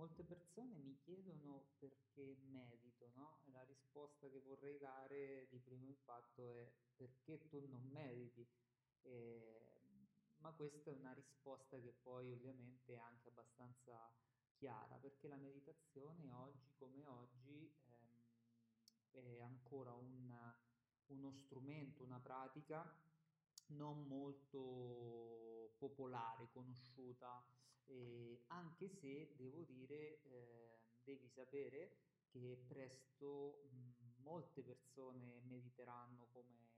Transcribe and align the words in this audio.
Molte 0.00 0.24
persone 0.24 0.78
mi 0.78 0.96
chiedono 0.96 1.74
perché 1.78 2.34
medito, 2.48 3.10
no? 3.16 3.42
La 3.52 3.62
risposta 3.64 4.30
che 4.30 4.40
vorrei 4.40 4.78
dare 4.78 5.46
di 5.50 5.58
primo 5.58 5.88
impatto 5.88 6.42
è 6.42 6.72
perché 6.96 7.46
tu 7.48 7.66
non 7.68 7.82
mediti? 7.90 8.48
Eh, 9.02 9.82
ma 10.38 10.52
questa 10.52 10.90
è 10.90 10.94
una 10.94 11.12
risposta 11.12 11.78
che 11.78 11.92
poi 11.92 12.32
ovviamente 12.32 12.94
è 12.94 12.96
anche 12.96 13.28
abbastanza 13.28 14.10
chiara, 14.54 14.96
perché 14.96 15.28
la 15.28 15.36
meditazione 15.36 16.30
oggi 16.32 16.72
come 16.78 17.04
oggi 17.04 17.70
ehm, 17.84 18.24
è 19.10 19.42
ancora 19.42 19.92
un- 19.92 20.54
uno 21.08 21.30
strumento, 21.34 22.04
una 22.04 22.20
pratica 22.20 22.90
non 23.70 24.06
molto 24.06 25.74
popolare, 25.78 26.48
conosciuta, 26.52 27.44
eh, 27.86 28.44
anche 28.48 28.88
se 28.88 29.34
devo 29.36 29.62
dire, 29.64 30.22
eh, 30.22 30.80
devi 31.02 31.28
sapere 31.28 31.96
che 32.28 32.62
presto 32.66 33.68
mh, 33.70 34.22
molte 34.22 34.62
persone 34.62 35.40
mediteranno 35.42 36.28
come 36.32 36.68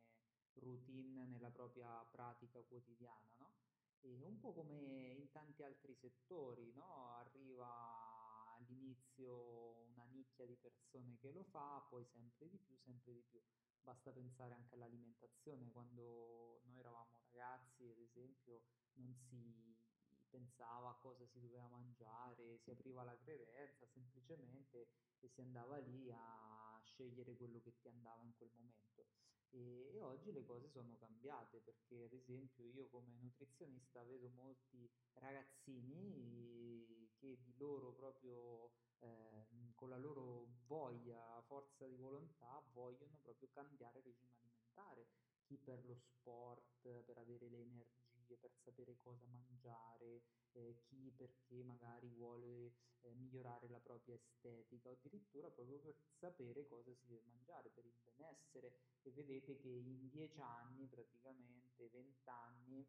routine 0.55 1.27
nella 1.27 1.51
propria 1.51 2.05
pratica 2.11 2.63
quotidiana, 2.63 3.35
no? 3.39 3.55
E 4.01 4.25
un 4.25 4.39
po' 4.41 4.53
come 4.53 5.13
in 5.17 5.31
tanti 5.31 5.63
altri 5.63 5.95
settori, 5.95 6.73
no? 6.73 7.15
Arriva 7.17 8.55
all'inizio 8.57 9.87
una 9.93 10.05
nicchia 10.05 10.47
di 10.47 10.57
persone 10.57 11.19
che 11.19 11.31
lo 11.31 11.45
fa, 11.45 11.85
poi 11.89 12.05
sempre 12.05 12.49
di 12.49 12.59
più, 12.59 12.77
sempre 12.77 13.13
di 13.13 13.23
più. 13.23 13.41
Basta 13.83 14.13
pensare 14.13 14.55
anche 14.55 14.75
all'alimentazione, 14.75 15.71
quando 15.73 16.61
noi 16.65 16.79
eravamo 16.79 17.19
ragazzi, 17.25 17.89
ad 17.89 17.99
esempio, 17.99 18.63
non 18.95 19.13
si 19.15 19.77
pensava 20.31 20.91
a 20.91 20.95
cosa 20.95 21.27
si 21.27 21.41
doveva 21.41 21.69
mangiare, 21.69 22.59
si 22.59 22.71
apriva 22.71 23.03
la 23.03 23.17
credenza 23.19 23.87
semplicemente 23.87 24.89
e 25.21 25.29
si 25.29 25.41
andava 25.41 25.77
lì 25.79 26.11
a 26.11 26.81
scegliere 26.85 27.37
quello 27.37 27.61
che 27.61 27.75
ti 27.81 27.89
andava 27.89 28.23
in 28.23 28.33
quel 28.37 28.51
momento. 28.55 29.07
E, 29.51 29.91
e 29.93 30.01
oggi 30.01 30.33
le 30.33 30.45
cose 30.45 30.69
sono 30.71 30.97
cambiate 30.97 31.61
perché, 31.61 32.05
ad 32.05 32.13
esempio, 32.13 32.65
io 32.65 32.89
come 32.89 33.13
nutrizionista 33.21 34.03
vedo 34.05 34.31
molti 34.31 34.91
ragazzini 35.15 37.02
che 37.23 37.39
di 37.41 37.55
loro 37.57 37.93
proprio 37.93 38.73
ehm, 38.99 39.75
con 39.77 39.89
la 39.89 39.97
loro 39.97 40.49
voglia, 40.67 41.41
forza 41.47 41.87
di 41.87 41.95
volontà, 41.95 42.61
vogliono 42.73 43.17
proprio 43.23 43.49
cambiare 43.53 44.01
regime 44.03 44.35
alimentare. 44.35 45.07
Chi 45.45 45.57
per 45.57 45.85
lo 45.85 45.95
sport, 45.95 47.03
per 47.05 47.19
avere 47.19 47.49
le 47.49 47.61
energie, 47.61 48.37
per 48.39 48.51
sapere 48.65 48.97
cosa 48.99 49.25
mangiare, 49.27 50.23
eh, 50.53 50.83
chi 50.83 51.13
perché 51.17 51.63
magari 51.63 52.09
vuole 52.09 52.73
eh, 53.03 53.15
migliorare 53.15 53.69
la 53.69 53.81
propria 53.81 54.15
estetica 54.17 54.89
o 54.89 54.93
addirittura 54.93 55.49
proprio 55.51 55.79
per 55.79 55.95
sapere 56.19 56.67
cosa 56.67 56.93
si 56.93 57.07
deve 57.07 57.23
mangiare, 57.27 57.71
per 57.71 57.85
il 57.85 57.95
benessere. 58.03 58.75
E 59.03 59.13
vedete 59.13 59.57
che 59.59 59.69
in 59.69 60.09
10 60.11 60.41
anni, 60.41 60.87
praticamente 60.89 61.89
20 61.89 62.29
anni 62.29 62.87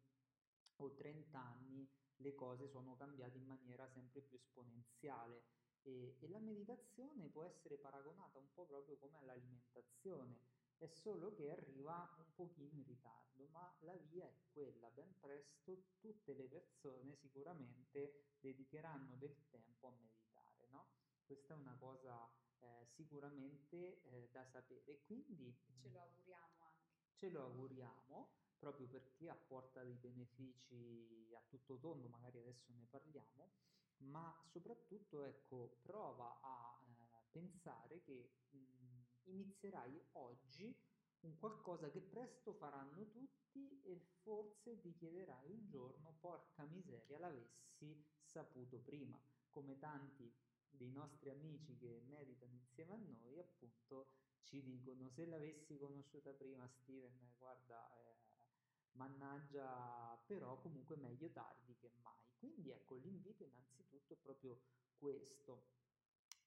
o 0.76 0.94
30 0.94 1.38
anni, 1.38 1.88
le 2.16 2.34
cose 2.34 2.68
sono 2.68 2.96
cambiate 2.96 3.38
in 3.38 3.46
maniera 3.46 3.88
sempre 3.88 4.20
più 4.22 4.36
esponenziale 4.36 5.44
e, 5.82 6.16
e 6.20 6.28
la 6.28 6.38
meditazione 6.38 7.28
può 7.28 7.44
essere 7.44 7.76
paragonata 7.76 8.38
un 8.38 8.52
po' 8.52 8.66
proprio 8.66 8.96
come 8.96 9.18
all'alimentazione, 9.18 10.38
è 10.78 10.86
solo 10.86 11.32
che 11.32 11.50
arriva 11.50 12.14
un 12.18 12.34
pochino 12.34 12.76
in 12.76 12.84
ritardo, 12.84 13.46
ma 13.48 13.74
la 13.80 13.96
via 13.96 14.26
è 14.26 14.34
quella, 14.52 14.90
ben 14.90 15.18
presto 15.18 15.84
tutte 15.98 16.34
le 16.34 16.48
persone 16.48 17.14
sicuramente 17.14 18.34
dedicheranno 18.40 19.16
del 19.16 19.36
tempo 19.50 19.88
a 19.88 19.92
meditare, 19.92 20.66
no? 20.70 20.88
Questa 21.24 21.54
è 21.54 21.56
una 21.56 21.76
cosa 21.78 22.30
eh, 22.58 22.86
sicuramente 22.86 24.02
eh, 24.02 24.28
da 24.30 24.44
sapere. 24.44 25.00
Quindi 25.04 25.56
ce 25.78 25.88
lo 25.88 26.00
auguriamo 26.00 26.62
anche. 26.64 27.12
Ce 27.14 27.28
lo 27.28 27.42
auguriamo 27.42 28.43
proprio 28.64 28.86
perché 28.86 29.28
apporta 29.28 29.82
dei 29.82 29.92
benefici 29.92 31.30
a 31.34 31.42
tutto 31.50 31.76
tondo, 31.76 32.08
magari 32.08 32.38
adesso 32.38 32.72
ne 32.72 32.86
parliamo, 32.88 33.50
ma 33.98 34.34
soprattutto 34.50 35.22
ecco, 35.22 35.80
prova 35.82 36.40
a 36.40 36.82
eh, 36.86 37.24
pensare 37.30 38.00
che 38.04 38.30
mh, 38.48 39.02
inizierai 39.24 40.02
oggi 40.12 40.74
un 41.20 41.38
qualcosa 41.38 41.90
che 41.90 42.00
presto 42.00 42.54
faranno 42.54 43.06
tutti 43.10 43.82
e 43.82 44.00
forse 44.22 44.80
ti 44.80 44.94
chiederai 44.94 45.50
un 45.50 45.68
giorno, 45.68 46.16
porca 46.20 46.64
miseria, 46.64 47.18
l'avessi 47.18 48.02
saputo 48.22 48.78
prima, 48.78 49.20
come 49.50 49.78
tanti 49.78 50.34
dei 50.70 50.90
nostri 50.90 51.28
amici 51.28 51.76
che 51.76 52.02
meditano 52.06 52.54
insieme 52.54 52.94
a 52.94 52.96
noi, 52.96 53.38
appunto 53.38 54.08
ci 54.42 54.62
dicono 54.62 55.10
se 55.10 55.26
l'avessi 55.26 55.76
conosciuta 55.76 56.32
prima 56.32 56.66
Steven, 56.68 57.34
guarda, 57.38 57.90
eh, 57.96 58.13
mannaggia, 58.94 60.20
però 60.26 60.58
comunque 60.60 60.96
meglio 60.96 61.30
tardi 61.30 61.76
che 61.76 61.90
mai. 62.02 62.22
Quindi 62.38 62.70
ecco, 62.70 62.96
l'invito 62.96 63.44
innanzitutto 63.44 64.14
è 64.14 64.16
proprio 64.16 64.60
questo. 64.98 65.72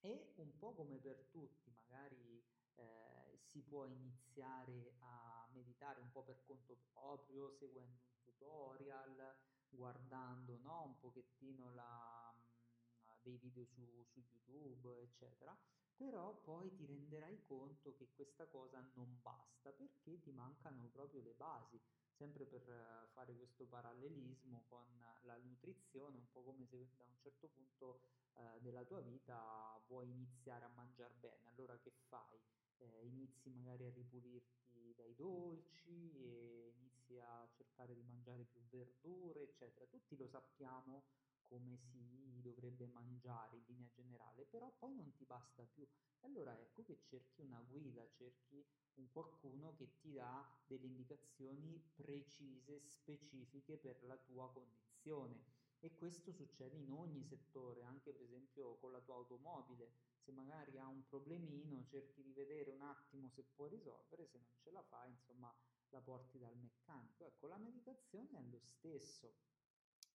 E 0.01 0.33
un 0.37 0.57
po' 0.57 0.73
come 0.73 0.97
per 0.97 1.27
tutti, 1.31 1.71
magari 1.71 2.43
eh, 2.75 3.37
si 3.51 3.61
può 3.61 3.85
iniziare 3.85 4.93
a 4.99 5.47
meditare 5.53 5.99
un 5.99 6.11
po' 6.11 6.23
per 6.23 6.43
conto 6.45 6.77
proprio, 6.93 7.51
seguendo 7.57 8.03
un 8.03 8.21
tutorial, 8.21 9.35
guardando, 9.69 10.57
no, 10.59 10.83
un 10.83 10.99
pochettino 10.99 11.73
la, 11.73 12.31
mh, 12.33 13.21
dei 13.23 13.37
video 13.37 13.65
su, 13.65 14.05
su 14.11 14.23
YouTube, 14.45 15.01
eccetera. 15.01 15.57
Però 15.95 16.35
poi 16.43 16.71
ti 16.75 16.85
renderai 16.85 17.43
conto 17.47 17.95
che 17.95 18.11
questa 18.13 18.45
cosa 18.45 18.79
non 18.93 19.19
basta 19.21 19.71
perché 19.71 20.21
ti 20.21 20.31
mancano 20.31 20.87
proprio 20.89 21.21
le 21.21 21.33
basi. 21.33 21.81
Sempre 22.17 22.45
per 22.47 22.67
eh, 22.67 23.07
fare 23.13 23.35
questo 23.35 23.67
parallelismo 23.67 24.63
con 24.69 24.87
la 25.21 25.37
nutrizione, 25.37 26.17
un 26.17 26.27
po' 26.31 26.41
come 26.41 26.65
se 26.65 26.89
da 26.97 27.03
un 27.03 27.15
certo 27.19 27.47
punto 27.47 28.01
eh, 28.33 28.59
della 28.61 28.83
tua 28.85 29.01
vita 29.01 29.79
vuoi 29.85 30.09
iniziare 30.09 30.65
a 30.65 30.69
mangiare 30.69 31.13
bene, 31.19 31.47
allora 31.49 31.77
che 31.77 31.91
fai? 32.07 32.39
Eh, 32.79 33.05
inizi 33.05 33.51
magari 33.51 33.85
a 33.85 33.91
ripulirti 33.91 34.95
dai 34.95 35.13
dolci 35.13 36.11
e 36.15 36.73
inizi 36.75 37.19
a 37.19 37.47
cercare 37.51 37.93
di 37.93 38.01
mangiare 38.01 38.45
più 38.45 38.61
verdure, 38.67 39.43
eccetera. 39.43 39.85
Tutti 39.85 40.17
lo 40.17 40.27
sappiamo 40.27 41.03
come 41.47 41.77
si 41.77 42.41
dovrebbe 42.41 42.87
mangiare 42.87 43.57
in 43.57 43.63
linea 43.65 43.89
generale, 43.93 44.45
però 44.45 44.71
poi 44.77 44.95
non 44.95 45.13
ti 45.15 45.25
basta 45.25 45.63
più. 45.63 45.83
E 45.83 46.25
allora 46.25 46.57
ecco 46.57 46.83
che 46.83 46.99
cerchi 47.03 47.41
una 47.41 47.61
guida, 47.61 48.07
cerchi 48.11 48.65
un 48.95 49.09
qualcuno 49.11 49.75
che 49.75 49.97
ti 49.99 50.13
dà 50.13 50.47
delle 50.65 50.87
indicazioni 50.87 51.79
precise, 51.95 52.81
specifiche 52.81 53.77
per 53.77 54.03
la 54.05 54.17
tua 54.17 54.51
condizione. 54.51 55.55
E 55.79 55.93
questo 55.95 56.31
succede 56.31 56.75
in 56.77 56.91
ogni 56.91 57.23
settore, 57.23 57.83
anche 57.83 58.11
per 58.11 58.23
esempio 58.23 58.77
con 58.77 58.91
la 58.91 59.01
tua 59.01 59.15
automobile. 59.15 59.91
Se 60.23 60.31
magari 60.31 60.77
ha 60.79 60.87
un 60.87 61.05
problemino, 61.07 61.85
cerchi 61.85 62.23
di 62.23 62.33
vedere 62.33 62.71
un 62.71 62.81
attimo 62.81 63.29
se 63.29 63.43
può 63.43 63.67
risolvere, 63.67 64.25
se 64.25 64.39
non 64.39 64.51
ce 64.57 64.71
la 64.71 64.81
fa, 64.81 65.05
insomma, 65.05 65.53
la 65.89 66.01
porti 66.01 66.39
dal 66.39 66.57
meccanico. 66.57 67.25
Ecco, 67.25 67.47
la 67.47 67.57
meditazione 67.57 68.39
è 68.39 68.41
lo 68.49 68.59
stesso. 68.59 69.35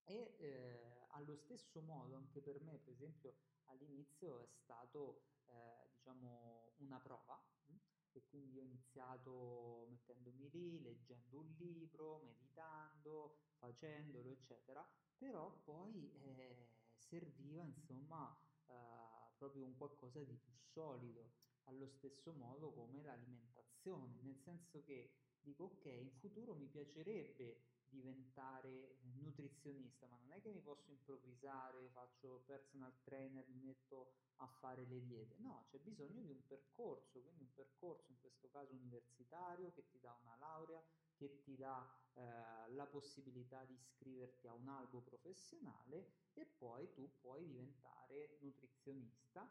E 0.04 0.34
eh, 0.38 1.06
allo 1.10 1.36
stesso 1.36 1.80
modo 1.80 2.16
anche 2.16 2.40
per 2.40 2.60
me, 2.62 2.78
per 2.78 2.92
esempio, 2.92 3.34
all'inizio 3.66 4.40
è 4.40 4.46
stato, 4.46 5.22
eh, 5.46 5.88
diciamo, 5.94 6.74
una 6.78 6.98
prova, 7.00 7.40
mh? 7.66 7.76
e 8.12 8.24
quindi 8.28 8.58
ho 8.58 8.62
iniziato 8.62 9.86
mettendomi 9.90 10.50
lì, 10.50 10.82
leggendo 10.82 11.38
un 11.40 11.54
libro, 11.56 12.20
meditando, 12.24 13.36
facendolo, 13.58 14.30
eccetera, 14.30 14.86
però 15.16 15.50
poi 15.64 16.12
eh, 16.20 16.68
serviva, 16.96 17.62
insomma, 17.64 18.36
eh, 18.66 19.30
proprio 19.36 19.64
un 19.64 19.76
qualcosa 19.76 20.22
di 20.22 20.36
più 20.36 20.52
solido, 20.72 21.30
allo 21.64 21.86
stesso 21.86 22.32
modo 22.32 22.72
come 22.72 23.02
l'alimentazione, 23.02 24.20
nel 24.22 24.36
senso 24.36 24.82
che 24.82 25.12
dico, 25.40 25.64
ok, 25.64 25.84
in 25.86 26.10
futuro 26.18 26.54
mi 26.54 26.66
piacerebbe 26.66 27.60
diventare 27.92 28.68
eh, 28.68 28.96
nutrizionista, 29.20 30.06
ma 30.06 30.16
non 30.18 30.32
è 30.32 30.40
che 30.40 30.50
mi 30.50 30.60
posso 30.60 30.90
improvvisare, 30.90 31.88
faccio 31.90 32.42
personal 32.46 32.92
trainer, 33.04 33.46
mi 33.48 33.60
metto 33.60 34.14
a 34.36 34.46
fare 34.46 34.84
le 34.86 35.02
diete. 35.04 35.36
No, 35.38 35.66
c'è 35.68 35.78
bisogno 35.78 36.22
di 36.22 36.30
un 36.30 36.44
percorso, 36.46 37.20
quindi 37.20 37.42
un 37.42 37.52
percorso 37.52 38.10
in 38.10 38.18
questo 38.20 38.48
caso 38.50 38.74
universitario 38.74 39.72
che 39.72 39.86
ti 39.88 40.00
dà 40.00 40.18
una 40.22 40.36
laurea, 40.36 40.82
che 41.14 41.40
ti 41.42 41.56
dà 41.56 41.88
eh, 42.14 42.72
la 42.72 42.86
possibilità 42.86 43.64
di 43.64 43.74
iscriverti 43.74 44.46
a 44.46 44.54
un 44.54 44.68
albo 44.68 45.00
professionale 45.00 46.30
e 46.32 46.44
poi 46.44 46.90
tu 46.92 47.08
puoi 47.20 47.44
diventare 47.44 48.38
nutrizionista, 48.40 49.48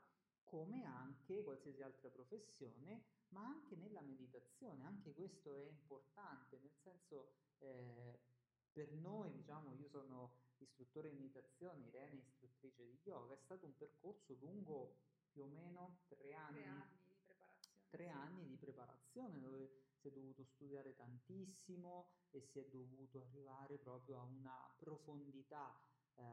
come 0.52 0.84
anche 0.84 1.44
qualsiasi 1.44 1.82
altra 1.82 2.10
professione, 2.10 3.06
ma 3.30 3.46
anche 3.46 3.78
nella 3.78 4.02
meditazione. 4.02 4.84
Anche 4.84 5.14
questo 5.14 5.54
è 5.54 5.62
importante, 5.62 6.58
nel 6.60 6.76
senso 6.84 7.32
eh, 7.60 8.20
per 8.70 8.92
noi, 8.92 9.32
diciamo, 9.32 9.72
io 9.76 9.88
sono 9.88 10.34
istruttore 10.58 11.10
di 11.10 11.16
meditazione, 11.16 11.86
Irene 11.86 12.20
istruttrice 12.20 12.84
di 12.84 13.00
yoga, 13.04 13.34
è 13.34 13.38
stato 13.38 13.66
un 13.66 13.78
percorso 13.78 14.36
lungo 14.42 14.98
più 15.32 15.44
o 15.44 15.48
meno 15.48 16.02
tre 16.10 16.34
anni. 16.34 16.60
Tre 16.60 16.68
anni 16.68 16.98
di 17.08 17.16
preparazione. 17.16 17.88
Tre 17.90 18.04
sì. 18.04 18.10
anni 18.10 18.48
di 18.48 18.58
preparazione 18.58 19.40
dove 19.40 19.84
si 19.96 20.08
è 20.10 20.12
dovuto 20.12 20.44
studiare 20.44 20.96
tantissimo 20.96 22.10
e 22.32 22.42
si 22.42 22.60
è 22.60 22.66
dovuto 22.66 23.22
arrivare 23.22 23.78
proprio 23.78 24.20
a 24.20 24.24
una 24.24 24.76
profondità 24.78 25.80
eh, 26.16 26.24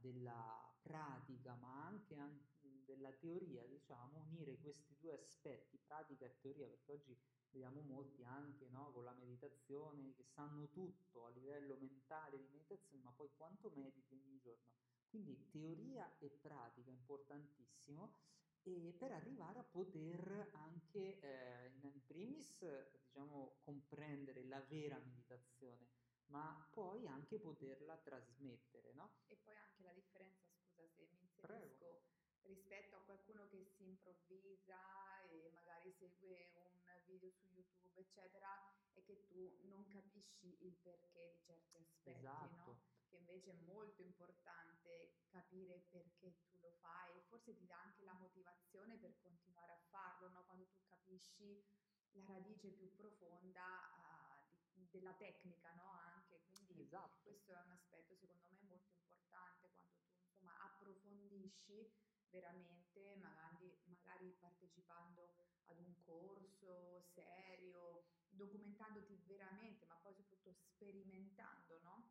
della 0.00 0.68
pratica, 0.80 1.54
ma 1.54 1.84
anche, 1.84 2.16
anche 2.16 2.57
della 2.88 3.12
teoria, 3.12 3.66
diciamo, 3.66 4.24
unire 4.30 4.56
questi 4.58 4.96
due 4.98 5.12
aspetti, 5.12 5.78
pratica 5.78 6.24
e 6.24 6.38
teoria, 6.40 6.66
perché 6.66 6.92
oggi 6.92 7.16
vediamo 7.50 7.82
molti 7.82 8.24
anche 8.24 8.68
no, 8.70 8.90
con 8.92 9.04
la 9.04 9.12
meditazione 9.12 10.14
che 10.14 10.24
sanno 10.24 10.70
tutto 10.70 11.26
a 11.26 11.30
livello 11.30 11.76
mentale 11.76 12.38
di 12.38 12.48
meditazione, 12.48 13.02
ma 13.02 13.12
poi 13.12 13.28
quanto 13.36 13.70
mediti 13.74 14.14
ogni 14.14 14.38
giorno. 14.38 14.64
Quindi 15.10 15.48
teoria 15.50 16.16
e 16.18 16.30
pratica 16.30 16.90
importantissimo 16.90 18.14
e 18.62 18.94
per 18.98 19.12
arrivare 19.12 19.58
a 19.58 19.64
poter 19.64 20.50
anche 20.52 21.18
eh, 21.20 21.72
in 21.80 22.04
primis 22.04 22.58
diciamo 23.00 23.60
comprendere 23.62 24.44
la 24.44 24.60
vera 24.60 24.98
meditazione 24.98 25.86
ma 26.28 26.68
poi 26.70 27.06
anche 27.06 27.38
poterla 27.38 27.96
trasmettere 27.96 28.92
no? 28.94 29.22
E 29.26 29.36
poi 29.36 29.56
anche 29.56 29.82
la 29.82 29.92
differenza, 29.92 30.46
scusa 30.50 30.86
se 30.88 31.06
mi 31.06 31.20
inserisco, 31.20 31.46
Prego. 31.46 32.02
Rispetto 32.48 32.96
a 32.96 33.00
qualcuno 33.00 33.46
che 33.48 33.64
si 33.76 33.84
improvvisa 33.84 35.22
e 35.28 35.50
magari 35.52 35.92
segue 35.92 36.50
un 36.54 36.82
video 37.04 37.30
su 37.30 37.46
YouTube, 37.52 38.00
eccetera, 38.00 38.48
è 38.94 39.02
che 39.04 39.26
tu 39.28 39.58
non 39.62 39.86
capisci 39.88 40.56
il 40.64 40.74
perché 40.82 41.30
di 41.32 41.40
certi 41.44 41.76
aspetti, 41.76 42.18
Esatto. 42.18 42.56
no? 42.56 42.80
Che 43.08 43.16
invece 43.16 43.52
è 43.52 43.60
molto 43.64 44.02
importante 44.02 45.20
capire 45.28 45.78
perché 45.90 46.36
tu 46.50 46.58
lo 46.60 46.72
fai 46.80 47.16
e 47.16 47.22
forse 47.28 47.54
ti 47.56 47.66
dà 47.66 47.80
anche 47.80 48.02
la 48.02 48.12
motivazione 48.14 48.96
per 48.98 49.16
continuare 49.20 49.72
a 49.72 49.80
farlo, 49.88 50.28
no? 50.28 50.44
Quando 50.44 50.66
tu 50.68 50.82
capisci 50.86 51.64
la 52.12 52.24
radice 52.26 52.68
più 52.70 52.94
profonda 52.94 53.62
uh, 53.62 54.72
di, 54.72 54.88
della 54.90 55.14
tecnica, 55.14 55.72
no? 55.74 55.90
Anche, 55.90 56.42
quindi 56.66 56.82
Esatto. 56.82 57.20
questo 57.22 57.52
è 57.52 57.60
un 57.60 57.70
aspetto 57.70 58.14
secondo 58.16 58.42
me 58.50 58.60
molto 58.62 58.90
importante 58.92 59.70
quando 59.72 59.96
tu 60.02 60.12
insomma 60.20 60.64
approfondisci 60.64 61.90
veramente, 62.30 63.16
magari, 63.16 63.78
magari 63.84 64.32
partecipando 64.38 65.34
ad 65.66 65.78
un 65.78 65.94
corso 66.04 67.00
serio, 67.14 68.04
documentandoti 68.28 69.20
veramente, 69.26 69.86
ma 69.86 69.96
poi 69.96 70.14
soprattutto 70.14 70.52
sperimentando, 70.52 71.78
no? 71.82 72.10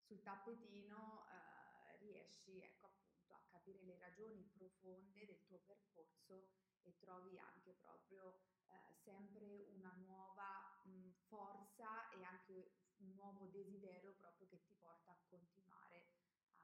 Sul 0.00 0.22
tappetino 0.22 1.26
eh, 1.28 1.96
riesci, 1.98 2.60
ecco 2.60 2.86
appunto, 2.86 3.34
a 3.34 3.44
capire 3.50 3.82
le 3.82 3.98
ragioni 3.98 4.42
profonde 4.54 5.26
del 5.26 5.44
tuo 5.44 5.58
percorso 5.58 6.48
e 6.82 6.96
trovi 6.98 7.38
anche 7.38 7.74
proprio 7.74 8.40
eh, 8.68 8.94
sempre 8.94 9.66
una 9.74 9.92
nuova 9.96 10.80
mh, 10.84 11.10
forza 11.26 12.08
e 12.10 12.22
anche 12.22 12.72
un 12.98 13.14
nuovo 13.14 13.46
desiderio 13.46 14.14
proprio 14.14 14.48
che 14.48 14.62
ti 14.62 14.74
porta 14.74 15.12
a 15.12 15.18
continuare 15.28 16.06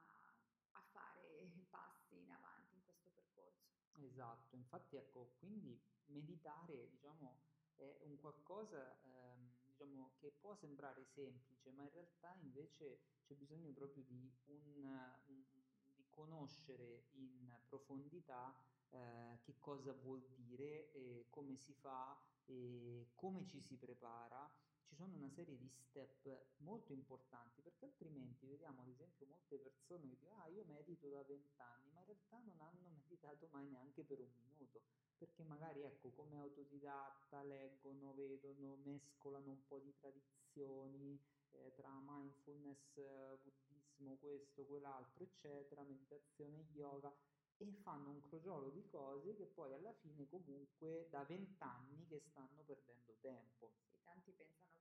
a, 0.07 0.79
a 0.79 0.81
fare 0.91 1.65
passi 1.69 2.17
in 2.19 2.31
avanti 2.31 2.73
in 2.73 2.83
questo 2.83 3.09
percorso. 3.11 3.84
Esatto, 3.97 4.55
infatti 4.55 4.95
ecco, 4.97 5.35
quindi 5.39 5.81
meditare, 6.07 6.89
diciamo, 6.89 7.39
è 7.75 7.97
un 8.03 8.17
qualcosa, 8.17 8.99
ehm, 9.03 9.55
diciamo, 9.65 10.13
che 10.17 10.31
può 10.31 10.53
sembrare 10.55 11.05
semplice, 11.05 11.71
ma 11.71 11.83
in 11.83 11.91
realtà 11.91 12.33
invece 12.41 12.99
c'è 13.23 13.35
bisogno 13.35 13.71
proprio 13.71 14.03
di, 14.03 14.31
un, 14.45 15.13
di 15.25 16.05
conoscere 16.09 17.07
in 17.13 17.57
profondità 17.67 18.55
eh, 18.89 19.39
che 19.41 19.57
cosa 19.59 19.93
vuol 19.93 20.25
dire, 20.35 20.91
come 21.29 21.55
si 21.55 21.73
fa, 21.73 22.17
come 23.15 23.45
ci 23.45 23.59
si 23.61 23.77
prepara. 23.77 24.49
Sono 24.95 25.15
una 25.15 25.29
serie 25.29 25.57
di 25.57 25.67
step 25.67 26.45
molto 26.57 26.93
importanti 26.93 27.61
perché 27.61 27.85
altrimenti 27.85 28.47
vediamo 28.47 28.81
ad 28.81 28.87
esempio 28.87 29.25
molte 29.27 29.57
persone 29.57 30.03
che 30.03 30.07
dicono 30.07 30.37
ah 30.41 30.47
io 30.47 30.63
medito 30.65 31.09
da 31.09 31.21
vent'anni 31.23 31.91
ma 31.91 31.99
in 31.99 32.05
realtà 32.05 32.39
non 32.39 32.59
hanno 32.61 32.89
meditato 32.89 33.49
mai 33.51 33.67
neanche 33.67 34.03
per 34.03 34.19
un 34.21 34.31
minuto 34.37 34.81
perché 35.17 35.43
magari 35.43 35.81
ecco 35.83 36.11
come 36.11 36.37
autodidatta 36.37 37.43
leggono, 37.43 38.13
vedono, 38.13 38.77
mescolano 38.83 39.51
un 39.51 39.67
po' 39.67 39.79
di 39.79 39.93
tradizioni 39.99 41.19
eh, 41.51 41.73
tra 41.75 41.89
mindfulness, 42.01 42.99
buddismo, 43.41 44.17
questo, 44.19 44.65
quell'altro, 44.65 45.23
eccetera, 45.23 45.83
meditazione, 45.83 46.67
yoga 46.73 47.13
e 47.57 47.71
fanno 47.83 48.09
un 48.09 48.21
crogiolo 48.21 48.69
di 48.69 48.85
cose 48.89 49.35
che 49.35 49.45
poi 49.45 49.73
alla 49.73 49.93
fine 49.93 50.27
comunque 50.29 51.07
da 51.09 51.23
vent'anni 51.23 52.05
che 52.07 52.19
stanno 52.19 52.63
perdendo 52.65 53.15
tempo. 53.21 53.71
Sì, 53.89 53.97
tanti 54.03 54.31
pensano 54.31 54.74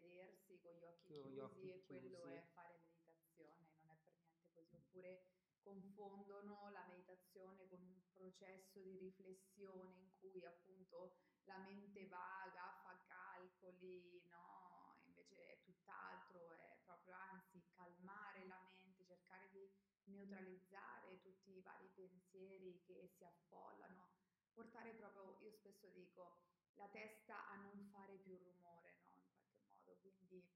sedersi 0.00 0.58
con 0.60 0.74
gli 0.76 0.84
occhi 0.84 1.06
Con 1.20 1.30
chiusi 1.30 1.34
gli 1.34 1.40
occhi 1.40 1.70
e 1.70 1.84
quello 1.86 2.18
chiusi. 2.20 2.34
è 2.34 2.42
fare 2.52 2.78
meditazione, 2.78 3.68
non 3.78 3.88
è 3.90 3.96
per 4.02 4.14
niente 4.22 4.52
così, 4.52 4.74
oppure 4.74 5.26
confondono 5.62 6.70
la 6.70 6.84
meditazione 6.86 7.66
con 7.68 7.80
un 7.80 8.00
processo 8.12 8.80
di 8.80 8.98
riflessione 8.98 9.98
in 9.98 10.10
cui 10.18 10.44
appunto 10.44 11.16
la 11.44 11.58
mente 11.58 12.06
vaga, 12.06 12.80
fa 12.82 13.02
calcoli, 13.06 14.22
no? 14.28 15.00
Invece 15.06 15.46
è 15.46 15.62
tutt'altro, 15.62 16.52
è 16.52 16.78
proprio 16.84 17.14
anzi 17.14 17.62
calmare 17.74 18.46
la 18.46 18.60
mente, 18.60 19.04
cercare 19.04 19.48
di 19.50 19.70
neutralizzare 20.04 21.20
tutti 21.20 21.50
i 21.56 21.60
vari 21.62 21.88
pensieri 21.94 22.82
che 22.84 23.08
si 23.16 23.24
affollano, 23.24 24.10
portare 24.52 24.92
proprio, 24.94 25.38
io 25.40 25.50
spesso 25.50 25.88
dico, 25.88 26.36
la 26.74 26.88
testa 26.88 27.48
a 27.48 27.56
non 27.56 27.88
fare 27.90 28.16
più 28.18 28.36
rumore, 28.36 28.94
no? 28.98 29.14
In 29.14 29.24
qualche 29.24 29.60
modo, 29.68 29.96
quindi 30.00 30.46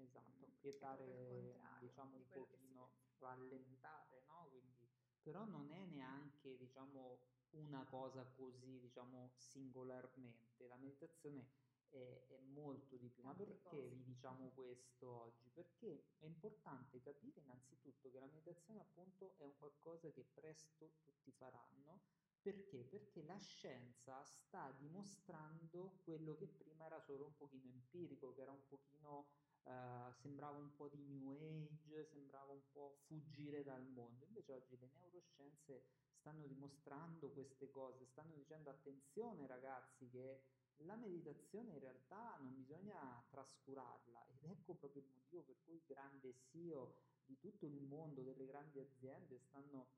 Esatto, 0.00 0.46
contrario 0.60 1.58
diciamo 1.78 2.10
di 2.10 2.16
un 2.16 2.24
si 2.24 2.32
pochino, 2.32 2.92
rallentare, 3.18 4.22
no? 4.26 4.46
Quindi, 4.50 4.88
però 5.22 5.44
non 5.44 5.70
è 5.70 5.84
neanche, 5.86 6.56
diciamo, 6.56 7.20
una 7.50 7.84
cosa 7.84 8.24
così, 8.24 8.78
diciamo, 8.78 9.32
singolarmente. 9.36 10.66
La 10.68 10.76
meditazione 10.76 11.48
è, 11.88 12.24
è 12.26 12.40
molto 12.40 12.96
di 12.96 13.08
più. 13.08 13.22
Ma 13.22 13.34
perché 13.34 13.88
vi 13.88 14.04
diciamo 14.04 14.50
questo 14.50 15.10
oggi? 15.10 15.48
Perché 15.50 16.14
è 16.18 16.26
importante 16.26 17.00
capire 17.00 17.40
innanzitutto 17.40 18.10
che 18.10 18.18
la 18.18 18.26
meditazione 18.26 18.80
appunto 18.80 19.34
è 19.38 19.44
un 19.44 19.56
qualcosa 19.56 20.10
che 20.10 20.24
presto 20.24 20.92
tutti 21.02 21.32
faranno. 21.32 22.00
Perché? 22.40 22.84
Perché 22.84 23.22
la 23.24 23.38
scienza 23.38 24.22
sta 24.24 24.74
dimostrando 24.78 26.00
quello 26.04 26.36
che 26.36 26.46
prima 26.46 26.86
era 26.86 27.00
solo 27.00 27.26
un 27.26 27.36
pochino 27.36 27.68
empirico, 27.70 28.32
che 28.34 28.42
era 28.42 28.52
un 28.52 28.66
pochino 28.66 29.26
eh, 29.64 30.12
sembrava 30.22 30.56
un 30.56 30.74
po' 30.74 30.88
di 30.88 30.98
new 31.02 31.30
age, 31.30 32.06
sembrava 32.06 32.52
un 32.52 32.62
po' 32.72 33.00
fuggire 33.06 33.62
dal 33.62 33.86
mondo. 33.88 34.24
Invece 34.24 34.52
oggi 34.52 34.78
le 34.78 34.90
neuroscienze 34.94 35.84
stanno 36.18 36.46
dimostrando 36.46 37.30
queste 37.30 37.70
cose, 37.70 38.06
stanno 38.06 38.34
dicendo 38.34 38.70
attenzione 38.70 39.46
ragazzi 39.46 40.08
che 40.08 40.42
la 40.82 40.96
meditazione 40.96 41.72
in 41.72 41.80
realtà 41.80 42.36
non 42.38 42.54
bisogna 42.54 43.22
trascurarla 43.30 44.26
ed 44.28 44.44
ecco 44.44 44.74
proprio 44.74 45.02
il 45.02 45.08
motivo 45.12 45.42
per 45.42 45.56
cui 45.64 45.76
i 45.76 45.84
grandi 45.86 46.34
CEO 46.50 46.94
di 47.24 47.38
tutto 47.38 47.66
il 47.66 47.80
mondo, 47.82 48.22
delle 48.22 48.46
grandi 48.46 48.78
aziende 48.78 49.38
stanno 49.38 49.88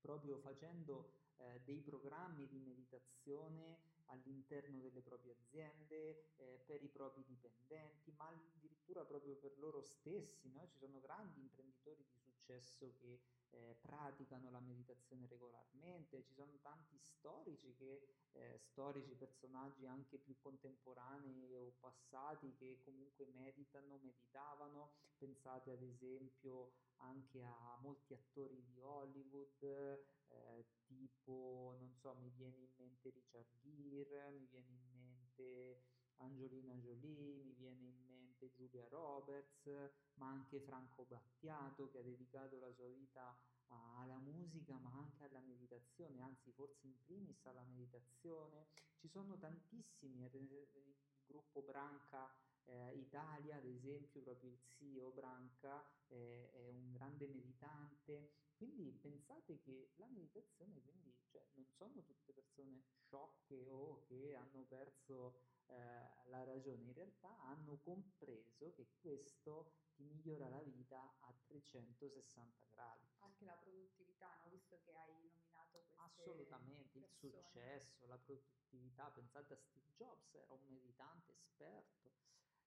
proprio 0.00 0.38
facendo 0.38 1.21
eh, 1.36 1.60
dei 1.64 1.80
programmi 1.80 2.46
di 2.46 2.58
meditazione 2.58 3.90
all'interno 4.06 4.80
delle 4.80 5.00
proprie 5.00 5.32
aziende, 5.32 6.32
eh, 6.36 6.60
per 6.66 6.82
i 6.82 6.88
propri 6.88 7.24
dipendenti, 7.24 8.12
ma 8.16 8.28
addirittura 8.28 9.04
proprio 9.04 9.36
per 9.36 9.58
loro 9.58 9.82
stessi. 9.82 10.50
No? 10.50 10.66
Ci 10.68 10.76
sono 10.76 11.00
grandi 11.00 11.40
imprenditori 11.40 12.04
di 12.04 12.04
successo 12.04 12.31
che 12.44 13.20
eh, 13.50 13.76
praticano 13.80 14.50
la 14.50 14.60
meditazione 14.60 15.26
regolarmente, 15.28 16.22
ci 16.22 16.32
sono 16.32 16.58
tanti 16.62 16.98
storici 16.98 17.74
che, 17.76 18.06
eh, 18.32 18.58
storici 18.58 19.14
personaggi 19.14 19.86
anche 19.86 20.18
più 20.18 20.36
contemporanei 20.38 21.52
o 21.54 21.74
passati 21.78 22.54
che 22.56 22.80
comunque 22.82 23.26
meditano, 23.26 23.98
meditavano, 24.02 24.92
pensate 25.18 25.70
ad 25.70 25.82
esempio 25.82 26.72
anche 26.96 27.42
a 27.42 27.78
molti 27.82 28.14
attori 28.14 28.62
di 28.64 28.80
Hollywood, 28.80 29.62
eh, 29.62 30.64
tipo, 30.86 31.76
non 31.78 31.92
so, 31.94 32.14
mi 32.14 32.30
viene 32.30 32.58
in 32.58 32.70
mente 32.76 33.10
Richard 33.10 33.48
Gere, 33.60 34.30
mi 34.30 34.46
viene 34.50 34.70
in 34.70 34.90
mente 34.92 35.82
Angelina 36.16 36.74
Jolie, 36.74 37.42
mi 37.42 37.52
viene 37.54 37.86
in 37.86 37.96
mente 37.96 38.11
Giulia 38.50 38.86
Roberts, 38.88 39.66
ma 40.14 40.28
anche 40.28 40.60
Franco 40.60 41.04
Battiato 41.04 41.88
che 41.90 41.98
ha 41.98 42.02
dedicato 42.02 42.58
la 42.58 42.72
sua 42.72 42.88
vita 42.88 43.36
alla 43.66 44.18
musica 44.18 44.76
ma 44.78 44.92
anche 44.92 45.24
alla 45.24 45.40
meditazione, 45.40 46.20
anzi 46.20 46.52
forse 46.52 46.86
in 46.86 46.98
primis 47.04 47.44
alla 47.46 47.64
meditazione. 47.64 48.66
Ci 48.98 49.08
sono 49.08 49.36
tantissimi, 49.38 50.24
il 50.24 50.94
gruppo 51.26 51.62
Branca 51.62 52.30
eh, 52.64 52.94
Italia, 52.96 53.56
ad 53.56 53.64
esempio, 53.64 54.22
proprio 54.22 54.50
il 54.50 54.60
CEO 54.64 55.10
Branca 55.10 55.84
eh, 56.08 56.50
è 56.52 56.68
un 56.68 56.92
grande 56.92 57.26
meditante. 57.26 58.32
Quindi 58.56 58.92
pensate 58.92 59.58
che 59.60 59.92
la 59.96 60.06
meditazione, 60.06 60.80
quindi, 60.82 61.16
cioè, 61.30 61.44
non 61.54 61.66
sono 61.76 62.04
tutte 62.04 62.32
persone 62.32 62.82
sciocche 62.86 63.68
o 63.70 64.04
che 64.06 64.36
hanno 64.36 64.64
perso 64.68 65.40
eh, 65.72 66.28
la 66.28 66.44
ragione, 66.44 66.84
in 66.84 66.92
realtà 66.92 67.38
hanno 67.42 67.78
compreso 67.78 68.72
che 68.72 68.88
questo 69.00 69.72
ti 69.94 70.02
migliora 70.04 70.48
la 70.48 70.62
vita 70.62 71.16
a 71.20 71.34
360 71.46 72.66
gradi. 72.66 73.06
Anche 73.18 73.44
la 73.44 73.56
produttività, 73.56 74.34
no? 74.42 74.48
visto 74.50 74.78
che 74.84 74.94
hai 74.94 75.12
nominato 75.22 75.82
queste 75.84 76.00
Assolutamente, 76.02 76.98
il 76.98 77.04
persone. 77.04 77.42
successo, 77.42 78.06
la 78.06 78.18
produttività, 78.18 79.10
pensate 79.10 79.54
a 79.54 79.56
Steve 79.56 79.92
Jobs, 79.96 80.34
era 80.34 80.52
un 80.52 80.64
meditante 80.68 81.32
esperto 81.32 82.10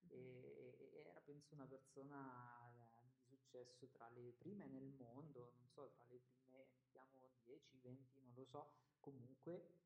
e, 0.08 0.76
e 0.80 1.00
era 1.00 1.20
penso 1.22 1.54
una 1.56 1.66
persona 1.66 2.70
eh, 2.70 3.04
di 3.04 3.20
successo 3.20 3.90
tra 3.90 4.10
le 4.10 4.34
prime 4.34 4.68
nel 4.68 4.92
mondo, 4.94 5.54
non 5.56 5.68
so, 5.70 5.90
tra 5.92 6.06
le 6.06 6.20
prime, 6.20 6.68
mettiamo 6.78 7.32
10, 7.44 7.80
20, 7.80 8.20
non 8.22 8.34
lo 8.36 8.46
so, 8.46 8.72
comunque 9.00 9.85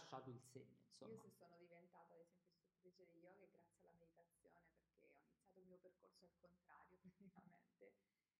lasciato 0.00 0.30
il 0.30 0.40
segno, 0.52 0.78
insomma. 0.88 1.08
Io 1.08 1.18
se 1.18 1.30
sono 1.30 1.56
diventata 1.58 2.12
ad 2.14 2.20
esempio 2.20 2.50
istruttrice 2.52 3.06
di 3.06 3.18
yoga 3.20 3.44
è 3.44 3.48
grazie 3.48 3.78
alla 3.78 3.90
meditazione 3.90 4.66
perché 4.68 5.06
ho 5.06 5.08
iniziato 5.08 5.58
il 5.60 5.66
mio 5.66 5.78
percorso 5.78 6.24
al 6.24 6.36
contrario 6.38 6.98
praticamente, 7.00 7.94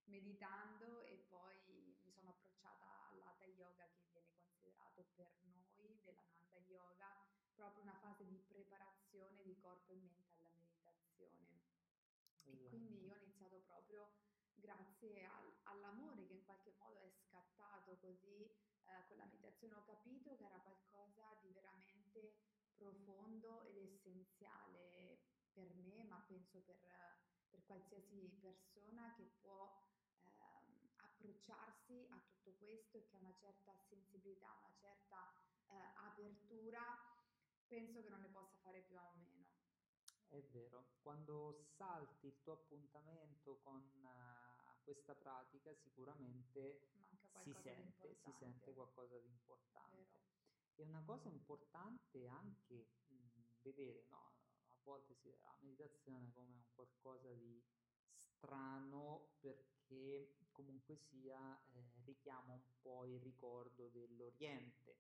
meditando 0.05 1.03
e 1.03 1.17
poi 1.29 1.97
mi 2.03 2.11
sono 2.13 2.31
approcciata 2.31 3.09
all'Hatha 3.09 3.45
Yoga 3.47 3.89
che 3.89 4.03
viene 4.11 4.31
considerato 4.31 5.05
per 5.15 5.31
noi 5.43 6.01
della 6.03 6.23
Nanda 6.23 6.57
Yoga 6.59 7.17
proprio 7.55 7.83
una 7.83 7.97
fase 7.99 8.27
di 8.27 8.39
preparazione 8.39 9.43
di 9.43 9.57
corpo 9.59 9.93
e 9.93 9.97
mente 9.97 10.35
alla 10.37 10.51
meditazione. 10.53 11.61
E 12.45 12.53
Esatto. 12.53 12.69
quindi 12.69 13.05
io 13.05 13.15
ho 13.15 13.19
iniziato 13.19 13.61
proprio 13.61 14.11
grazie 14.55 15.25
al- 15.25 15.57
all'amore 15.65 16.27
che 16.27 16.35
in 16.35 16.45
qualche 16.45 16.73
modo 16.79 16.99
è 17.01 17.11
scattato 17.11 17.97
così 17.99 18.51
eh, 18.91 19.07
con 19.07 19.17
la 19.17 19.25
meditazione. 19.25 19.75
Ho 19.75 19.85
capito 19.85 20.37
che 20.37 20.45
era 20.45 20.59
qualcosa 20.59 21.37
di 21.41 21.53
veramente 21.53 22.35
profondo 22.77 23.63
ed 23.63 23.77
essenziale 23.77 25.19
per 25.53 25.75
me, 25.75 26.05
ma 26.05 26.25
penso 26.27 26.61
per, 26.61 26.79
per 27.51 27.65
qualsiasi 27.67 28.31
persona 28.41 29.15
che 29.17 29.31
può 29.41 29.83
ehm, 30.39 30.89
approcciarsi 30.97 32.07
a 32.11 32.21
tutto 32.21 32.55
questo 32.57 32.99
e 32.99 33.07
che 33.07 33.17
ha 33.17 33.19
una 33.19 33.35
certa 33.35 33.77
sensibilità, 33.89 34.51
una 34.59 34.75
certa 34.81 35.31
eh, 35.67 35.75
apertura, 36.07 36.81
penso 37.67 38.03
che 38.03 38.09
non 38.09 38.21
ne 38.21 38.29
possa 38.29 38.59
fare 38.63 38.81
più 38.83 38.97
a 38.97 39.13
meno. 39.17 39.49
È 40.29 40.41
vero, 40.53 40.95
quando 41.03 41.65
salti 41.77 42.29
il 42.29 42.41
tuo 42.41 42.53
appuntamento 42.53 43.59
con 43.63 43.83
eh, 43.83 44.83
questa 44.85 45.15
pratica 45.15 45.75
sicuramente 45.75 46.89
Manca 47.33 47.43
si 47.43 47.53
sente, 47.63 48.15
si 48.15 48.33
sente 48.33 48.40
qualcosa 49.01 49.19
di 49.19 49.29
importante. 49.29 50.19
vero? 50.19 50.29
E 50.75 50.83
una 50.83 51.03
cosa 51.05 51.29
importante 51.29 52.23
è 52.23 52.27
anche 52.27 52.89
mh, 53.07 53.63
vedere, 53.63 54.07
no? 54.09 54.33
A 54.69 54.81
volte 54.83 55.15
si 55.15 55.29
vede 55.29 55.41
la 55.43 55.57
meditazione 55.61 56.31
come 56.33 56.53
un 56.55 56.63
qualcosa 56.75 57.33
di 57.33 57.63
strano 58.17 59.37
perché 59.41 60.35
comunque 60.53 60.97
sia 60.97 61.59
eh, 61.73 61.85
richiama 62.05 62.53
un 62.53 62.81
po' 62.83 63.07
il 63.07 63.21
ricordo 63.21 63.89
dell'Oriente. 63.89 64.99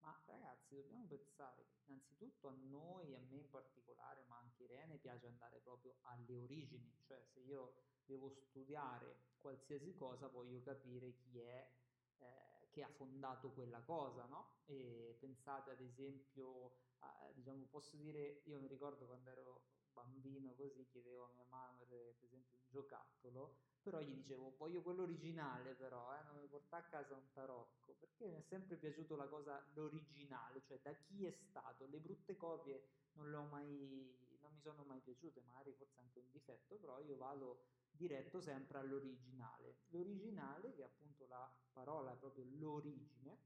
Ma 0.00 0.20
ragazzi, 0.26 0.74
dobbiamo 0.74 1.06
pensare 1.06 1.64
che 1.64 1.78
innanzitutto 1.86 2.48
a 2.48 2.54
noi, 2.54 3.14
a 3.14 3.20
me 3.20 3.36
in 3.36 3.50
particolare, 3.50 4.24
ma 4.26 4.38
anche 4.38 4.64
Irene, 4.64 4.98
piace 4.98 5.28
andare 5.28 5.60
proprio 5.60 5.96
alle 6.02 6.36
origini, 6.38 6.92
cioè 7.06 7.22
se 7.32 7.38
io 7.40 7.74
devo 8.04 8.28
studiare 8.28 9.30
qualsiasi 9.38 9.94
cosa 9.94 10.26
voglio 10.26 10.60
capire 10.62 11.14
chi 11.18 11.38
è 11.38 11.70
eh, 12.18 12.51
che 12.72 12.82
ha 12.82 12.88
fondato 12.88 13.50
quella 13.50 13.80
cosa, 13.82 14.24
no? 14.24 14.62
E 14.66 15.16
pensate 15.20 15.70
ad 15.70 15.80
esempio, 15.80 16.72
a, 17.00 17.30
diciamo, 17.34 17.66
posso 17.66 17.96
dire, 17.96 18.40
io 18.46 18.58
mi 18.58 18.66
ricordo 18.66 19.06
quando 19.06 19.30
ero 19.30 19.62
bambino 19.92 20.54
così, 20.54 20.86
chiedevo 20.90 21.24
a 21.24 21.32
mia 21.34 21.44
mamma 21.50 21.84
per 21.84 22.16
esempio 22.22 22.56
un 22.56 22.64
giocattolo, 22.68 23.56
però 23.82 24.00
gli 24.00 24.14
dicevo 24.14 24.54
voglio 24.56 24.80
quello 24.80 25.02
originale 25.02 25.74
però, 25.74 26.14
eh, 26.16 26.22
non 26.24 26.38
mi 26.38 26.46
porta 26.46 26.78
a 26.78 26.84
casa 26.84 27.14
un 27.14 27.30
tarocco, 27.32 27.92
perché 28.00 28.26
mi 28.26 28.36
è 28.38 28.40
sempre 28.40 28.76
piaciuto 28.76 29.16
la 29.16 29.28
cosa, 29.28 29.62
l'originale, 29.74 30.62
cioè 30.62 30.80
da 30.80 30.94
chi 30.94 31.26
è 31.26 31.30
stato, 31.30 31.86
le 31.86 31.98
brutte 31.98 32.36
copie 32.36 32.88
non 33.12 33.30
le 33.30 33.36
ho 33.36 33.44
mai, 33.44 34.38
non 34.40 34.54
mi 34.54 34.60
sono 34.60 34.82
mai 34.84 35.00
piaciute, 35.00 35.42
magari 35.42 35.74
forse 35.74 36.00
anche 36.00 36.20
un 36.20 36.30
difetto, 36.30 36.76
però 36.76 36.98
io 37.00 37.16
vado 37.18 37.66
diretto 38.02 38.40
sempre 38.40 38.78
all'originale. 38.78 39.76
L'originale, 39.90 40.72
che 40.74 40.82
è 40.82 40.84
appunto 40.86 41.26
la 41.28 41.48
parola 41.72 42.12
è 42.12 42.16
proprio 42.16 42.44
l'origine, 42.58 43.38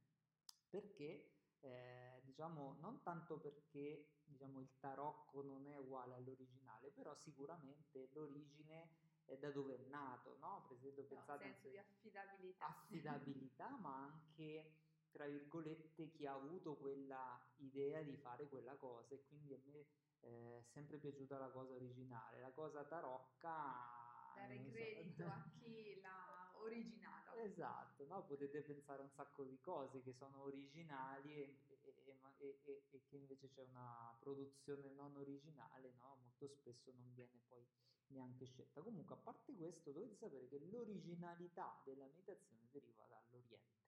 perché 0.71 1.33
eh, 1.61 2.23
diciamo 2.25 2.77
non 2.81 3.03
tanto 3.03 3.39
perché 3.39 4.21
diciamo 4.25 4.61
il 4.61 4.79
tarocco 4.79 5.43
non 5.43 5.67
è 5.67 5.77
uguale 5.77 6.15
all'originale, 6.15 6.91
però 6.91 7.15
sicuramente 7.15 8.09
l'origine 8.13 9.05
è 9.27 9.37
da 9.37 9.51
dove 9.51 9.77
è 9.77 9.89
nato, 9.89 10.39
no? 10.39 10.65
Per 10.69 10.77
esempio, 10.79 11.03
No, 11.03 11.09
pensate 11.09 11.45
senso 11.45 11.69
di 11.69 11.79
affidabilità. 11.79 12.67
affidabilità, 12.67 13.77
ma 13.77 14.05
anche 14.05 14.85
tra 15.11 15.27
virgolette 15.27 16.11
chi 16.11 16.27
ha 16.27 16.33
avuto 16.35 16.77
quella 16.77 17.41
idea 17.57 18.03
di 18.03 18.17
fare 18.17 18.49
quella 18.49 18.77
cosa 18.77 19.15
e 19.15 19.23
quindi 19.27 19.55
a 19.55 19.61
me 19.65 19.87
eh, 20.21 20.59
è 20.59 20.63
sempre 20.63 20.99
piaciuta 20.99 21.39
la 21.39 21.51
cosa 21.51 21.73
originale, 21.75 22.41
la 22.41 22.53
cosa 22.53 22.85
tarocca 22.85 24.06
Dare 24.37 24.55
non 24.57 24.67
so. 24.67 24.73
credito 24.73 25.25
a 25.27 25.43
chi 25.59 25.99
l'ha 26.01 26.53
originata. 26.61 27.35
Esatto, 27.43 28.05
no? 28.07 28.25
Potete 28.27 28.63
pensare 28.63 29.01
a 29.01 29.05
un 29.05 29.11
sacco 29.11 29.45
di 29.45 29.59
cose 29.61 30.03
che 30.03 30.13
sono 30.13 30.43
originali 30.43 31.35
e, 31.35 31.65
e- 31.69 32.03
e- 32.39 32.85
e- 32.91 33.05
che 33.09 33.17
invece 33.17 33.49
c'è 33.49 33.63
una 33.63 34.17
produzione 34.21 34.91
non 34.91 35.17
originale, 35.17 35.93
no? 35.99 36.17
Molto 36.23 36.49
spesso 36.49 36.93
non 36.93 37.13
viene 37.15 37.41
poi 37.47 37.67
neanche 38.09 38.47
scelta. 38.47 38.83
Comunque, 38.83 39.15
a 39.15 39.19
parte 39.19 39.55
questo, 39.55 39.93
dovete 39.93 40.15
sapere 40.17 40.49
che 40.49 40.59
l'originalità 40.59 41.81
della 41.85 42.07
meditazione 42.07 42.69
deriva 42.71 43.05
dall'Oriente. 43.07 43.85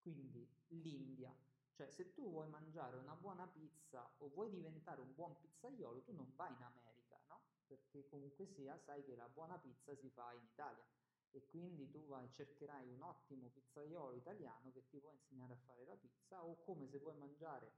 Quindi 0.00 0.48
l'India, 0.68 1.34
cioè 1.72 1.90
se 1.90 2.12
tu 2.12 2.28
vuoi 2.30 2.48
mangiare 2.48 2.96
una 2.96 3.14
buona 3.16 3.46
pizza 3.48 4.14
o 4.18 4.28
vuoi 4.30 4.50
diventare 4.50 5.00
un 5.00 5.14
buon 5.14 5.38
pizzaiolo, 5.40 6.02
tu 6.02 6.12
non 6.14 6.34
vai 6.34 6.52
in 6.54 6.62
America? 6.62 6.91
Perché 7.72 8.06
comunque 8.06 8.44
sia, 8.44 8.76
sai 8.76 9.02
che 9.02 9.16
la 9.16 9.28
buona 9.28 9.58
pizza 9.58 9.94
si 9.94 10.10
fa 10.10 10.32
in 10.34 10.44
Italia 10.44 10.84
e 11.30 11.46
quindi 11.46 11.88
tu 11.88 12.06
vai, 12.06 12.28
cercherai 12.30 12.86
un 12.88 13.00
ottimo 13.00 13.48
pizzaiolo 13.48 14.16
italiano 14.16 14.70
che 14.72 14.86
ti 14.88 14.98
può 14.98 15.10
insegnare 15.10 15.54
a 15.54 15.56
fare 15.64 15.86
la 15.86 15.96
pizza 15.96 16.44
o 16.44 16.62
come 16.62 16.86
se 16.86 16.98
vuoi 16.98 17.16
mangiare 17.16 17.72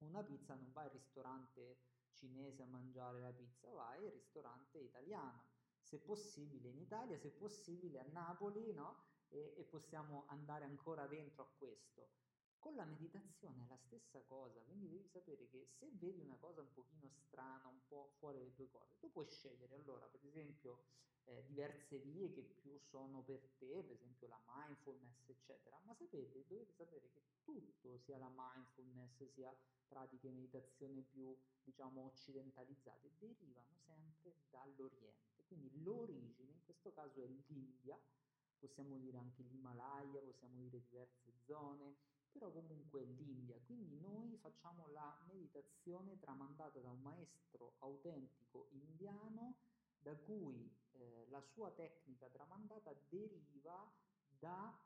una 0.00 0.22
pizza 0.22 0.54
non 0.54 0.70
vai 0.72 0.84
al 0.84 0.90
ristorante 0.90 1.78
cinese 2.12 2.62
a 2.62 2.66
mangiare 2.66 3.20
la 3.20 3.32
pizza, 3.32 3.70
vai 3.70 4.04
al 4.04 4.12
ristorante 4.12 4.78
italiano, 4.78 5.44
se 5.80 5.98
possibile 6.00 6.68
in 6.68 6.78
Italia, 6.78 7.18
se 7.18 7.30
possibile 7.30 8.00
a 8.00 8.06
Napoli, 8.10 8.72
no? 8.72 9.04
E, 9.28 9.54
e 9.56 9.64
possiamo 9.64 10.24
andare 10.28 10.64
ancora 10.64 11.06
dentro 11.06 11.42
a 11.42 11.48
questo. 11.56 12.10
Con 12.58 12.74
la 12.74 12.84
meditazione 12.84 13.64
è 13.64 13.68
la 13.68 13.76
stessa 13.76 14.20
cosa, 14.22 14.60
quindi 14.62 14.88
devi 14.88 15.06
sapere 15.06 15.48
che 15.48 15.68
se 15.78 15.88
vedi 15.92 16.20
una 16.20 16.36
cosa 16.36 16.60
un 16.60 16.72
pochino 16.72 17.08
strana, 17.10 17.68
un 17.68 17.80
po' 17.86 18.14
fuori 18.18 18.38
le 18.38 18.52
tue 18.54 18.68
cose, 18.70 18.98
tu 18.98 19.10
puoi 19.12 19.26
scegliere 19.26 19.74
allora, 19.74 20.06
per 20.06 20.24
esempio, 20.24 20.82
eh, 21.24 21.44
diverse 21.46 21.98
vie 21.98 22.30
che 22.32 22.42
più 22.42 22.78
sono 22.78 23.22
per 23.22 23.40
te, 23.58 23.82
per 23.82 23.92
esempio 23.92 24.28
la 24.28 24.40
mindfulness, 24.46 25.28
eccetera, 25.28 25.80
ma 25.84 25.94
sapete, 25.94 26.44
dovete 26.48 26.72
sapere 26.72 27.10
che 27.10 27.22
tutto, 27.42 27.98
sia 27.98 28.18
la 28.18 28.32
mindfulness, 28.34 29.24
sia 29.32 29.54
pratiche 29.86 30.28
di 30.28 30.34
meditazione 30.34 31.02
più, 31.02 31.36
diciamo, 31.62 32.04
occidentalizzate, 32.06 33.12
derivano 33.18 33.76
sempre 33.84 34.34
dall'Oriente. 34.50 35.44
Quindi 35.46 35.70
l'origine, 35.82 36.52
in 36.52 36.64
questo 36.64 36.92
caso 36.92 37.22
è 37.22 37.26
l'India, 37.26 37.98
possiamo 38.58 38.96
dire 38.98 39.18
anche 39.18 39.42
l'Himalaya, 39.42 40.20
possiamo 40.20 40.58
dire 40.58 40.80
diverse 40.80 41.32
zone, 41.44 41.96
però 42.36 42.50
comunque 42.50 43.02
l'India. 43.02 43.58
Quindi 43.64 43.98
noi 43.98 44.36
facciamo 44.36 44.88
la 44.88 45.18
meditazione 45.26 46.18
tramandata 46.18 46.78
da 46.80 46.90
un 46.90 47.00
maestro 47.00 47.76
autentico 47.78 48.68
indiano 48.72 49.56
da 49.98 50.14
cui 50.14 50.70
eh, 50.92 51.26
la 51.30 51.40
sua 51.40 51.70
tecnica 51.70 52.28
tramandata 52.28 52.94
deriva 53.08 53.90
da 54.38 54.78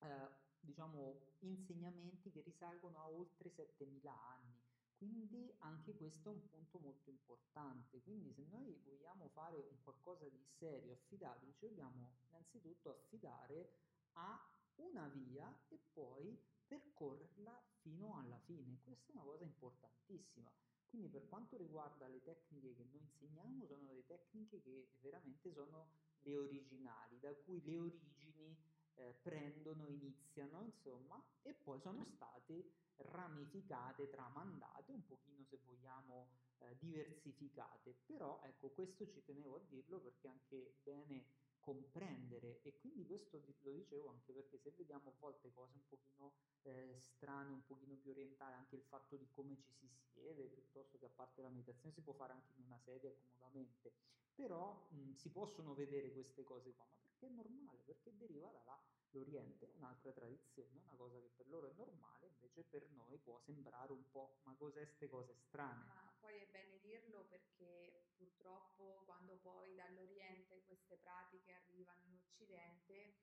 eh, 0.00 0.28
diciamo 0.60 1.36
insegnamenti 1.40 2.30
che 2.30 2.42
risalgono 2.42 2.98
a 2.98 3.08
oltre 3.08 3.48
7000 3.48 4.12
anni. 4.12 4.60
Quindi 4.96 5.52
anche 5.58 5.96
questo 5.96 6.30
è 6.30 6.32
un 6.32 6.48
punto 6.48 6.78
molto 6.78 7.10
importante. 7.10 8.00
Quindi 8.02 8.32
se 8.32 8.44
noi 8.50 8.80
vogliamo 8.84 9.28
fare 9.28 9.56
un 9.56 9.82
qualcosa 9.82 10.28
di 10.28 10.44
serio, 10.58 10.92
affidabile, 10.92 11.52
ci 11.54 11.66
dobbiamo 11.66 12.10
innanzitutto 12.28 12.90
affidare 12.90 13.72
a 14.12 14.48
una 14.76 15.08
via 15.08 15.52
e 15.68 15.78
poi 15.92 16.38
percorrerla 16.72 17.62
fino 17.80 18.16
alla 18.16 18.38
fine. 18.38 18.80
Questa 18.82 19.12
è 19.12 19.16
una 19.16 19.24
cosa 19.24 19.44
importantissima. 19.44 20.50
Quindi 20.88 21.08
per 21.08 21.26
quanto 21.28 21.56
riguarda 21.56 22.06
le 22.08 22.22
tecniche 22.22 22.74
che 22.74 22.84
noi 22.84 23.00
insegniamo, 23.00 23.66
sono 23.66 23.84
delle 23.84 24.06
tecniche 24.06 24.60
che 24.62 24.88
veramente 25.00 25.52
sono 25.52 25.90
le 26.20 26.36
originali, 26.36 27.18
da 27.18 27.34
cui 27.34 27.62
le 27.62 27.78
origini 27.78 28.56
eh, 28.94 29.14
prendono, 29.22 29.86
iniziano, 29.86 30.62
insomma, 30.62 31.22
e 31.42 31.54
poi 31.54 31.80
sono 31.80 32.04
state 32.14 32.72
ramificate, 32.96 34.08
tramandate, 34.08 34.92
un 34.92 35.04
pochino 35.06 35.44
se 35.48 35.58
vogliamo 35.64 36.30
eh, 36.58 36.76
diversificate. 36.78 37.94
Però 38.06 38.40
ecco, 38.44 38.70
questo 38.70 39.08
ci 39.08 39.22
tenevo 39.24 39.56
a 39.56 39.60
dirlo 39.68 40.00
perché 40.00 40.28
anche 40.28 40.76
bene 40.82 41.24
comprendere. 41.62 42.60
E 42.62 42.76
quindi 42.76 43.06
questo 43.06 43.42
lo 43.60 43.72
dicevo 43.72 44.10
anche 44.10 44.32
perché 44.32 44.58
se 44.58 44.72
vediamo 44.72 45.10
a 45.10 45.14
volte 45.18 45.52
cose 45.52 45.76
un 45.76 45.86
pochino 45.86 46.34
eh, 46.62 46.98
strane, 47.00 47.52
un 47.52 47.64
pochino 47.64 47.96
più 47.96 48.10
orientali, 48.10 48.54
anche 48.54 48.74
il 48.76 48.82
fatto 48.82 49.16
di 49.16 49.28
come 49.30 49.56
ci 49.58 49.72
si 49.72 49.88
siede, 49.88 50.48
piuttosto 50.50 50.98
che 50.98 51.06
a 51.06 51.10
parte 51.10 51.42
la 51.42 51.50
meditazione 51.50 51.94
si 51.94 52.02
può 52.02 52.12
fare 52.12 52.32
anche 52.34 52.52
in 52.56 52.64
una 52.64 52.78
sedia 52.78 53.12
comodamente, 53.14 53.94
però 54.34 54.88
mh, 54.90 55.12
si 55.12 55.30
possono 55.30 55.74
vedere 55.74 56.12
queste 56.12 56.42
cose 56.44 56.74
qua, 56.74 56.86
ma 56.86 56.98
perché 56.98 57.26
è 57.26 57.30
normale, 57.30 57.82
perché 57.84 58.16
deriva 58.16 58.50
dall'Oriente, 58.50 59.70
un'altra 59.74 60.12
tradizione, 60.12 60.80
una 60.80 60.96
cosa 60.96 61.18
che 61.20 61.30
per 61.30 61.48
loro 61.48 61.68
è 61.68 61.72
normale, 61.74 62.26
invece 62.28 62.64
per 62.64 62.88
noi 62.90 63.18
può 63.18 63.38
sembrare 63.38 63.92
un 63.92 64.08
po', 64.10 64.40
ma 64.44 64.54
cos'è 64.56 64.80
queste 64.82 65.08
cose 65.08 65.34
strane? 65.34 66.11
Poi 66.22 66.38
è 66.38 66.46
bene 66.52 66.78
dirlo 66.78 67.24
perché 67.24 68.06
purtroppo 68.14 69.02
quando 69.06 69.38
poi 69.42 69.74
dall'Oriente 69.74 70.62
queste 70.66 70.96
pratiche 70.98 71.52
arrivano 71.52 72.00
in 72.04 72.14
Occidente, 72.14 73.16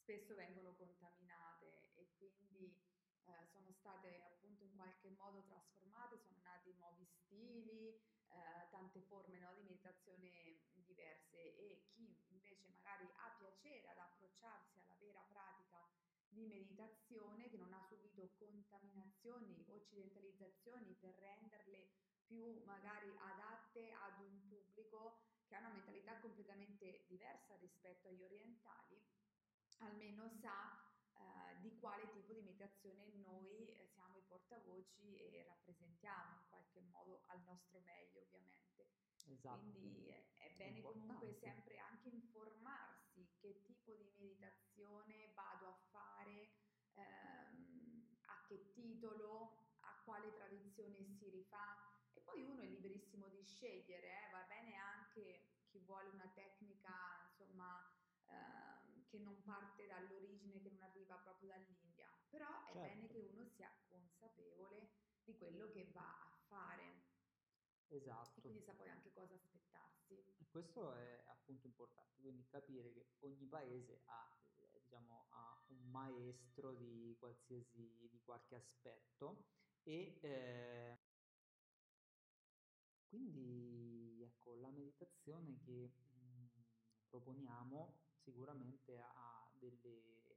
spesso 0.00 0.34
vengono 0.34 0.74
contaminate 0.74 1.92
e 1.92 2.08
quindi 2.16 2.74
eh, 3.26 3.46
sono 3.52 3.70
state 3.72 4.22
appunto 4.22 4.64
in 4.64 4.74
qualche 4.74 5.10
modo 5.10 5.44
trasformate, 5.44 6.16
sono 6.16 6.40
nati 6.40 6.72
nuovi 6.78 7.04
stili, 7.04 7.88
eh, 7.90 8.68
tante 8.70 9.02
forme 9.02 9.38
no, 9.38 9.52
di 9.52 9.62
meditazione 9.62 10.62
diverse. 10.72 11.36
E 11.36 11.84
chi 11.92 12.16
invece 12.30 12.68
magari 12.68 13.06
ha 13.16 13.36
piacere 13.36 13.90
ad 13.90 13.98
approcciarsi 13.98 14.78
alla 14.78 14.96
vera 14.98 15.20
pratica 15.28 15.86
di 16.28 16.46
meditazione 16.46 17.50
che 17.50 17.58
non 17.58 17.74
ha 17.74 17.84
subito 17.86 18.30
contaminazioni, 18.38 19.62
occidentalizzazioni 19.68 20.94
per 20.94 21.14
renderle 21.16 22.05
più 22.26 22.62
magari 22.64 23.08
adatte 23.16 23.92
ad 23.92 24.20
un 24.20 24.48
pubblico 24.48 25.22
che 25.46 25.54
ha 25.54 25.60
una 25.60 25.70
mentalità 25.70 26.18
completamente 26.20 27.04
diversa 27.06 27.56
rispetto 27.56 28.08
agli 28.08 28.22
orientali, 28.22 29.00
almeno 29.78 30.28
sa 30.28 30.86
eh, 31.14 31.60
di 31.60 31.78
quale 31.78 32.10
tipo 32.10 32.32
di 32.32 32.42
meditazione 32.42 33.06
noi 33.14 33.68
eh, 33.68 33.86
siamo 33.94 34.16
i 34.16 34.24
portavoci 34.26 35.16
e 35.16 35.44
rappresentiamo 35.44 36.40
in 36.40 36.48
qualche 36.48 36.80
modo 36.80 37.24
al 37.26 37.42
nostro 37.44 37.80
meglio 37.80 38.22
ovviamente. 38.22 38.90
Esatto. 39.28 39.70
Quindi 39.72 40.08
è 40.08 40.54
bene 40.56 40.80
comunque 40.82 41.32
sempre 41.34 41.78
anche 41.78 42.08
informarsi 42.08 43.28
che 43.40 43.62
tipo 43.64 43.94
di 43.94 44.12
meditazione 44.16 45.32
vado 45.34 45.66
a 45.66 45.78
fare, 45.90 46.50
ehm, 46.94 48.16
a 48.26 48.46
che 48.46 48.70
titolo, 48.72 49.74
a 49.80 50.02
quale 50.04 50.32
tradizione 50.34 51.04
si 51.04 51.28
rifà 51.30 51.85
poi 52.36 52.44
uno 52.44 52.60
è 52.60 52.66
liberissimo 52.66 53.28
di 53.28 53.42
scegliere, 53.42 54.06
eh? 54.06 54.30
va 54.30 54.44
bene 54.46 54.74
anche 54.76 55.64
chi 55.68 55.78
vuole 55.78 56.10
una 56.10 56.30
tecnica 56.34 56.92
insomma 57.24 57.80
ehm, 58.26 59.06
che 59.08 59.18
non 59.18 59.42
parte 59.42 59.86
dall'origine, 59.86 60.60
che 60.60 60.70
non 60.70 60.82
arriva 60.82 61.16
proprio 61.16 61.48
dall'India, 61.48 62.08
però 62.28 62.46
è 62.64 62.72
certo. 62.72 62.80
bene 62.80 63.08
che 63.08 63.20
uno 63.20 63.46
sia 63.46 63.72
consapevole 63.88 64.90
di 65.24 65.34
quello 65.36 65.70
che 65.70 65.90
va 65.92 66.20
a 66.20 66.36
fare. 66.46 67.04
Esatto. 67.88 68.38
E 68.38 68.42
quindi 68.42 68.60
sa 68.60 68.74
poi 68.74 68.88
anche 68.90 69.12
cosa 69.12 69.34
aspettarsi. 69.34 70.34
Questo 70.50 70.92
è 70.92 71.24
appunto 71.28 71.66
importante, 71.66 72.20
quindi 72.20 72.46
capire 72.48 72.92
che 72.92 73.06
ogni 73.20 73.46
paese 73.46 74.02
ha, 74.06 74.36
eh, 74.56 74.80
diciamo, 74.82 75.26
ha 75.30 75.64
un 75.68 75.88
maestro 75.90 76.74
di 76.74 77.16
qualsiasi, 77.18 78.08
di 78.10 78.20
qualche 78.22 78.56
aspetto 78.56 79.44
e 79.84 80.18
eh, 80.20 80.95
quindi 83.16 84.22
ecco, 84.22 84.56
la 84.56 84.68
meditazione 84.70 85.58
che 85.64 85.88
mh, 85.88 86.48
proponiamo 87.08 87.94
sicuramente 88.18 88.98
ha 89.00 89.50
delle, 89.58 90.36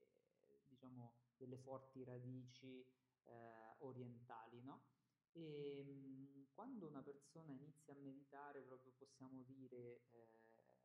diciamo, 0.70 1.12
delle 1.36 1.58
forti 1.58 2.06
radici 2.06 2.80
eh, 3.26 3.76
orientali, 3.80 4.62
no? 4.62 4.86
E 5.34 5.84
mh, 5.84 6.48
quando 6.54 6.88
una 6.88 7.02
persona 7.02 7.52
inizia 7.52 7.94
a 7.94 7.98
meditare, 7.98 8.62
proprio 8.62 8.94
possiamo 8.94 9.44
dire 9.44 10.02
eh, 10.12 10.78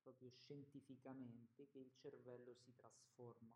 proprio 0.00 0.30
scientificamente 0.30 1.68
che 1.68 1.78
il 1.80 1.92
cervello 1.92 2.54
si 2.54 2.74
trasforma. 2.74 3.54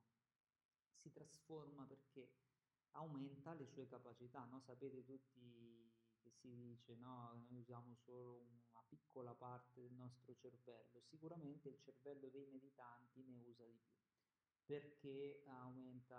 Si 0.99 1.11
trasforma 1.11 1.87
perché 1.87 2.29
aumenta 2.91 3.55
le 3.55 3.65
sue 3.67 3.87
capacità, 3.87 4.45
no? 4.45 4.61
Sapete 4.61 5.03
tutti 5.03 5.76
che 6.27 6.33
si 6.33 6.53
dice, 6.55 6.97
no, 6.97 7.33
noi 7.49 7.61
usiamo 7.61 7.95
solo 7.95 8.41
una 8.41 8.83
piccola 8.89 9.33
parte 9.35 9.81
del 9.81 9.93
nostro 9.93 10.35
cervello, 10.35 11.01
sicuramente 11.01 11.69
il 11.69 11.79
cervello 11.79 12.29
dei 12.29 12.47
meditanti 12.47 13.23
ne 13.23 13.37
usa 13.37 13.65
di 13.65 13.79
più, 13.79 14.03
perché 14.65 15.45
aumenta 15.47 16.19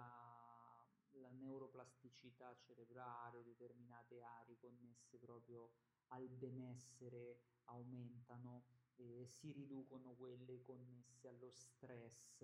la 1.19 1.31
neuroplasticità 1.31 2.55
cerebrale, 2.59 3.43
determinate 3.43 4.21
aree 4.21 4.57
connesse 4.57 5.17
proprio 5.17 5.71
al 6.07 6.29
benessere 6.29 7.41
aumentano, 7.65 8.65
eh, 8.95 9.25
si 9.25 9.51
riducono 9.51 10.15
quelle 10.15 10.61
connesse 10.61 11.27
allo 11.27 11.51
stress, 11.51 12.41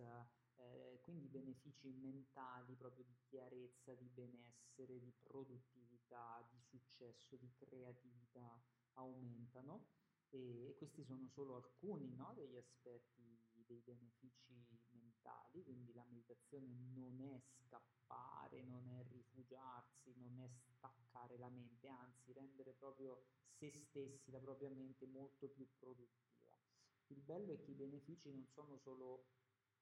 eh, 0.56 1.00
quindi 1.02 1.28
benefici 1.28 1.92
mentali 1.94 2.76
proprio 2.76 3.06
di 3.06 3.16
chiarezza, 3.24 3.94
di 3.96 4.10
benessere, 4.10 5.00
di 5.00 5.14
produttività, 5.24 5.93
di 6.52 6.62
successo, 6.62 7.36
di 7.38 7.52
creatività 7.56 8.62
aumentano 8.94 9.88
e, 10.30 10.68
e 10.70 10.76
questi 10.76 11.04
sono 11.04 11.28
solo 11.30 11.56
alcuni 11.56 12.14
no, 12.16 12.34
degli 12.36 12.56
aspetti 12.56 13.42
dei 13.66 13.82
benefici 13.82 14.54
mentali, 14.92 15.64
quindi 15.64 15.94
la 15.94 16.04
meditazione 16.06 16.68
non 16.94 17.20
è 17.22 17.40
scappare, 17.40 18.64
non 18.64 18.88
è 18.90 19.04
rifugiarsi, 19.10 20.14
non 20.18 20.40
è 20.40 20.50
staccare 20.50 21.38
la 21.38 21.50
mente, 21.50 21.88
anzi 21.88 22.34
rendere 22.34 22.74
proprio 22.74 23.24
se 23.58 23.72
stessi, 23.72 24.32
la 24.32 24.40
propria 24.40 24.70
mente 24.70 25.06
molto 25.08 25.48
più 25.48 25.68
produttiva. 25.78 26.58
Il 27.08 27.22
bello 27.22 27.54
è 27.54 27.60
che 27.60 27.72
i 27.72 27.76
benefici 27.76 28.32
non 28.32 28.46
sono 28.48 28.78
solo 28.78 29.28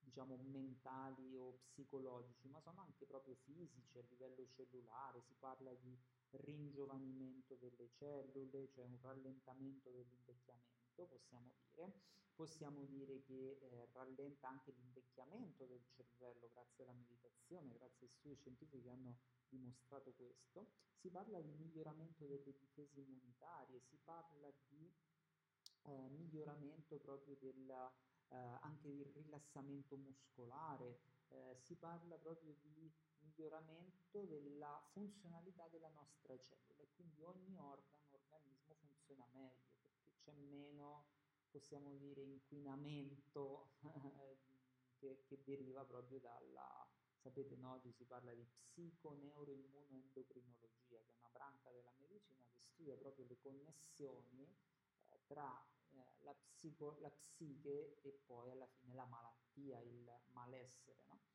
diciamo 0.02 0.36
mentali 0.38 1.36
o 1.36 1.60
psicologici, 1.63 2.48
ma 2.50 2.60
sono 2.60 2.82
anche 2.82 3.06
proprio 3.06 3.36
fisici 3.44 3.98
a 3.98 4.04
livello 4.10 4.48
cellulare, 4.50 5.22
si 5.22 5.36
parla 5.36 5.74
di 5.76 5.98
ringiovanimento 6.32 7.56
delle 7.56 7.89
cellule, 7.91 8.70
cioè 8.70 8.86
un 8.86 8.98
rallentamento 9.02 9.89
dell'invecchiamento, 9.89 11.06
possiamo 11.06 11.52
dire. 11.70 12.10
Possiamo 12.34 12.86
dire 12.86 13.22
che 13.24 13.60
eh, 13.62 13.89
rallenta 13.91 14.48
anche 14.48 14.72
l'invecchiamento 14.72 15.65
del 15.65 15.84
cervello 15.91 16.50
grazie 16.54 16.84
alla 16.84 16.94
meditazione, 16.94 17.74
grazie 17.74 18.08
ai 18.08 18.13
studi 18.13 18.36
scientifici 18.36 18.82
che 18.82 18.89
hanno 18.89 19.20
dimostrato 19.48 20.13
questo. 20.13 20.72
Si 20.96 21.10
parla 21.10 21.39
di 21.41 21.52
miglioramento 21.52 22.26
delle 22.26 22.56
difese 22.58 23.02
immunitarie, 23.02 23.82
si 23.82 23.98
parla 24.04 24.50
di 24.70 24.91
eh, 25.84 26.10
miglioramento 26.10 26.98
proprio 27.00 27.36
della 27.36 27.94
eh, 28.32 28.58
anche 28.62 28.88
il 28.88 29.06
rilassamento 29.13 29.98
muscolare, 29.98 31.00
eh, 31.30 31.56
si 31.60 31.76
parla 31.76 32.17
proprio 32.17 32.56
di 32.62 32.91
miglioramento 33.32 34.26
della 34.26 34.84
funzionalità 34.91 35.67
della 35.70 35.88
nostra 35.89 36.38
cellula 36.39 36.84
e 36.84 36.89
quindi 36.96 37.24
ogni 37.24 37.58
organo, 37.58 38.00
organismo 38.30 38.76
funziona 38.76 39.26
meglio 39.32 39.80
perché 39.82 40.12
c'è 40.20 40.34
meno, 40.34 41.08
possiamo 41.50 41.96
dire, 41.96 42.22
inquinamento 42.22 43.72
che, 45.00 45.24
che, 45.26 45.41
deriva 45.44 45.84
proprio 45.86 46.20
dalla, 46.20 46.88
sapete, 47.20 47.56
no, 47.56 47.72
oggi 47.74 47.91
si 47.94 48.06
parla 48.06 48.34
di 48.34 48.46
psiconeuroimmunoendocrinologia, 48.46 51.02
che 51.02 51.12
è 51.12 51.15
una 51.17 51.30
branca 51.30 51.72
della 51.72 51.94
medicina 51.98 52.46
che 52.52 52.60
studia 52.60 52.98
proprio 52.98 53.26
le 53.28 53.39
connessioni 53.39 54.54
eh, 55.08 55.22
tra 55.26 55.65
eh, 55.91 56.17
la, 56.24 56.34
psico, 56.34 56.98
la 57.00 57.10
psiche 57.10 58.02
e 58.02 58.12
poi 58.26 58.52
alla 58.52 58.67
fine 58.67 58.94
la 58.94 59.06
malattia, 59.06 59.80
il 59.80 60.20
malessere. 60.32 61.06
No? 61.08 61.31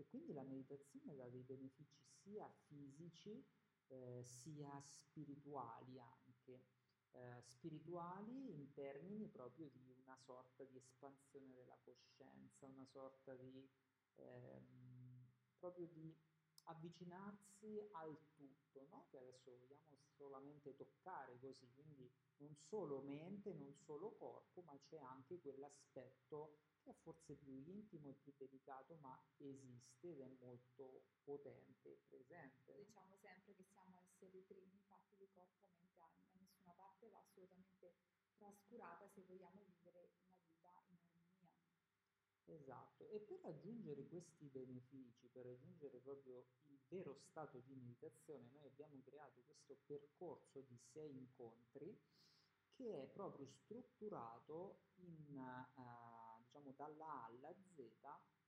E 0.00 0.06
quindi 0.08 0.32
la 0.32 0.44
meditazione 0.44 1.14
dà 1.14 1.28
dei 1.28 1.42
benefici 1.42 2.02
sia 2.22 2.50
fisici 2.68 3.44
eh, 3.88 4.22
sia 4.24 4.82
spirituali 4.86 6.00
anche. 6.00 6.64
Eh, 7.10 7.42
spirituali 7.42 8.54
in 8.54 8.72
termini 8.72 9.28
proprio 9.28 9.68
di 9.68 9.94
una 10.02 10.16
sorta 10.16 10.64
di 10.64 10.78
espansione 10.78 11.52
della 11.52 11.76
coscienza, 11.84 12.66
una 12.66 12.86
sorta 12.86 13.34
di 13.34 13.68
ehm, 14.14 15.28
proprio 15.58 15.86
di 15.88 16.16
avvicinarsi 16.64 17.78
al 17.92 18.16
tutto, 18.36 18.86
no? 18.88 19.06
che 19.10 19.18
adesso 19.18 19.50
vogliamo 19.50 19.98
solamente 20.16 20.74
toccare 20.76 21.38
così, 21.40 21.68
quindi 21.74 22.10
non 22.38 22.56
solo 22.56 23.02
mente, 23.02 23.52
non 23.52 23.74
solo 23.74 24.12
corpo, 24.16 24.62
ma 24.62 24.78
c'è 24.78 24.98
anche 24.98 25.40
quell'aspetto 25.40 26.56
è 26.84 26.94
forse 27.02 27.34
più 27.34 27.54
intimo 27.66 28.08
e 28.08 28.14
più 28.14 28.32
delicato, 28.36 28.96
ma 28.96 29.18
esiste 29.36 30.08
ed 30.08 30.20
è 30.20 30.28
molto 30.40 31.04
potente 31.22 31.90
e 31.90 32.00
presente. 32.08 32.74
Diciamo 32.76 33.16
sempre 33.20 33.54
che 33.54 33.64
siamo 33.72 33.98
esseri 34.00 34.42
primi, 34.46 34.80
fatti 34.86 35.16
di 35.16 35.28
corpo, 35.32 35.68
mente, 35.68 35.98
anima, 36.00 36.32
nessuna 36.38 36.72
parte 36.72 37.08
va 37.08 37.18
assolutamente 37.18 37.94
trascurata 38.36 39.08
se 39.08 39.22
vogliamo 39.22 39.62
vivere 39.64 40.10
una 40.22 40.36
vita 40.40 40.82
in 40.88 40.98
armonia. 40.98 41.52
Esatto, 42.46 43.08
e 43.10 43.20
per 43.20 43.40
raggiungere 43.42 44.06
questi 44.08 44.48
benefici, 44.48 45.28
per 45.28 45.44
raggiungere 45.44 45.98
proprio 45.98 46.46
il 46.66 46.80
vero 46.88 47.14
stato 47.28 47.60
di 47.60 47.74
meditazione, 47.74 48.48
noi 48.50 48.66
abbiamo 48.66 49.00
creato 49.04 49.42
questo 49.44 49.78
percorso 49.86 50.60
di 50.62 50.76
sei 50.92 51.16
incontri 51.16 51.96
che 52.72 53.02
è 53.02 53.06
proprio 53.08 53.46
strutturato 53.46 54.86
in, 54.96 55.36
uh, 55.36 56.19
diciamo, 56.50 56.72
dalla 56.72 57.06
A 57.06 57.24
alla 57.26 57.54
Z 57.54 57.80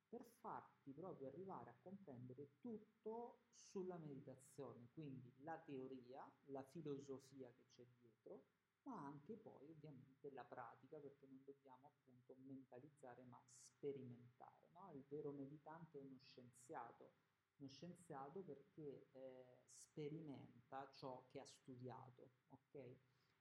per 0.09 0.25
farti 0.41 0.93
proprio 0.93 1.29
arrivare 1.29 1.71
a 1.71 1.77
comprendere 1.81 2.59
tutto 2.59 3.45
sulla 3.55 3.97
meditazione, 3.97 4.89
quindi 4.93 5.33
la 5.39 5.57
teoria, 5.59 6.31
la 6.47 6.63
filosofia 6.65 7.51
che 7.51 7.65
c'è 7.71 7.87
dietro, 8.01 8.43
ma 8.83 9.07
anche 9.07 9.37
poi 9.37 9.71
ovviamente 9.71 10.31
la 10.33 10.45
pratica, 10.45 10.99
perché 10.99 11.27
non 11.27 11.43
dobbiamo 11.45 11.87
appunto 11.87 12.35
mentalizzare 12.41 13.25
ma 13.25 13.41
sperimentare. 13.63 14.69
No? 14.73 14.91
Il 14.93 15.05
vero 15.09 15.31
meditante 15.31 15.99
è 15.99 16.03
uno 16.03 16.19
scienziato, 16.21 17.13
uno 17.59 17.71
scienziato 17.71 18.43
perché 18.43 19.09
eh, 19.13 19.61
sperimenta 19.77 20.91
ciò 20.95 21.25
che 21.31 21.39
ha 21.41 21.47
studiato, 21.47 22.33
ok? 22.49 22.75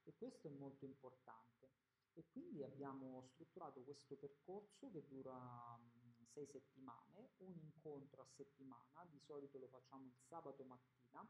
E 0.04 0.14
questo 0.16 0.48
è 0.48 0.50
molto 0.52 0.86
importante. 0.86 1.61
E 2.14 2.26
quindi 2.30 2.62
abbiamo 2.62 3.22
strutturato 3.22 3.82
questo 3.82 4.16
percorso 4.16 4.90
che 4.90 5.06
dura 5.06 5.32
um, 5.32 6.26
sei 6.26 6.46
settimane, 6.46 7.30
un 7.38 7.56
incontro 7.56 8.22
a 8.22 8.26
settimana, 8.26 9.04
di 9.10 9.18
solito 9.20 9.58
lo 9.58 9.68
facciamo 9.68 10.06
il 10.06 10.16
sabato 10.16 10.64
mattina, 10.64 11.26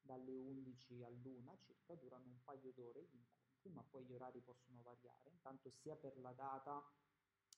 dalle 0.00 0.36
11 0.36 1.02
all'una 1.02 1.56
circa, 1.58 1.94
durano 1.94 2.26
un 2.26 2.42
paio 2.42 2.72
d'ore 2.72 3.02
gli 3.02 3.14
incontri, 3.14 3.70
ma 3.70 3.82
poi 3.82 4.04
gli 4.04 4.12
orari 4.12 4.40
possono 4.40 4.82
variare. 4.82 5.30
Intanto 5.30 5.70
sia 5.70 5.96
per 5.96 6.18
la 6.18 6.32
data 6.32 6.82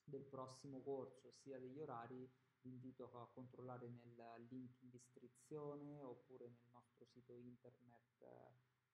del 0.04 0.24
prossimo 0.24 0.80
corso, 0.80 1.30
sia 1.30 1.58
degli 1.58 1.78
orari, 1.78 2.28
vi 2.62 2.70
invito 2.70 3.10
a 3.12 3.28
controllare 3.32 3.88
nel 3.88 4.46
link 4.48 4.80
in 4.82 4.90
descrizione 4.90 6.02
oppure 6.02 6.48
nel 6.48 6.68
nostro 6.72 7.06
sito 7.06 7.34
internet 7.34 8.20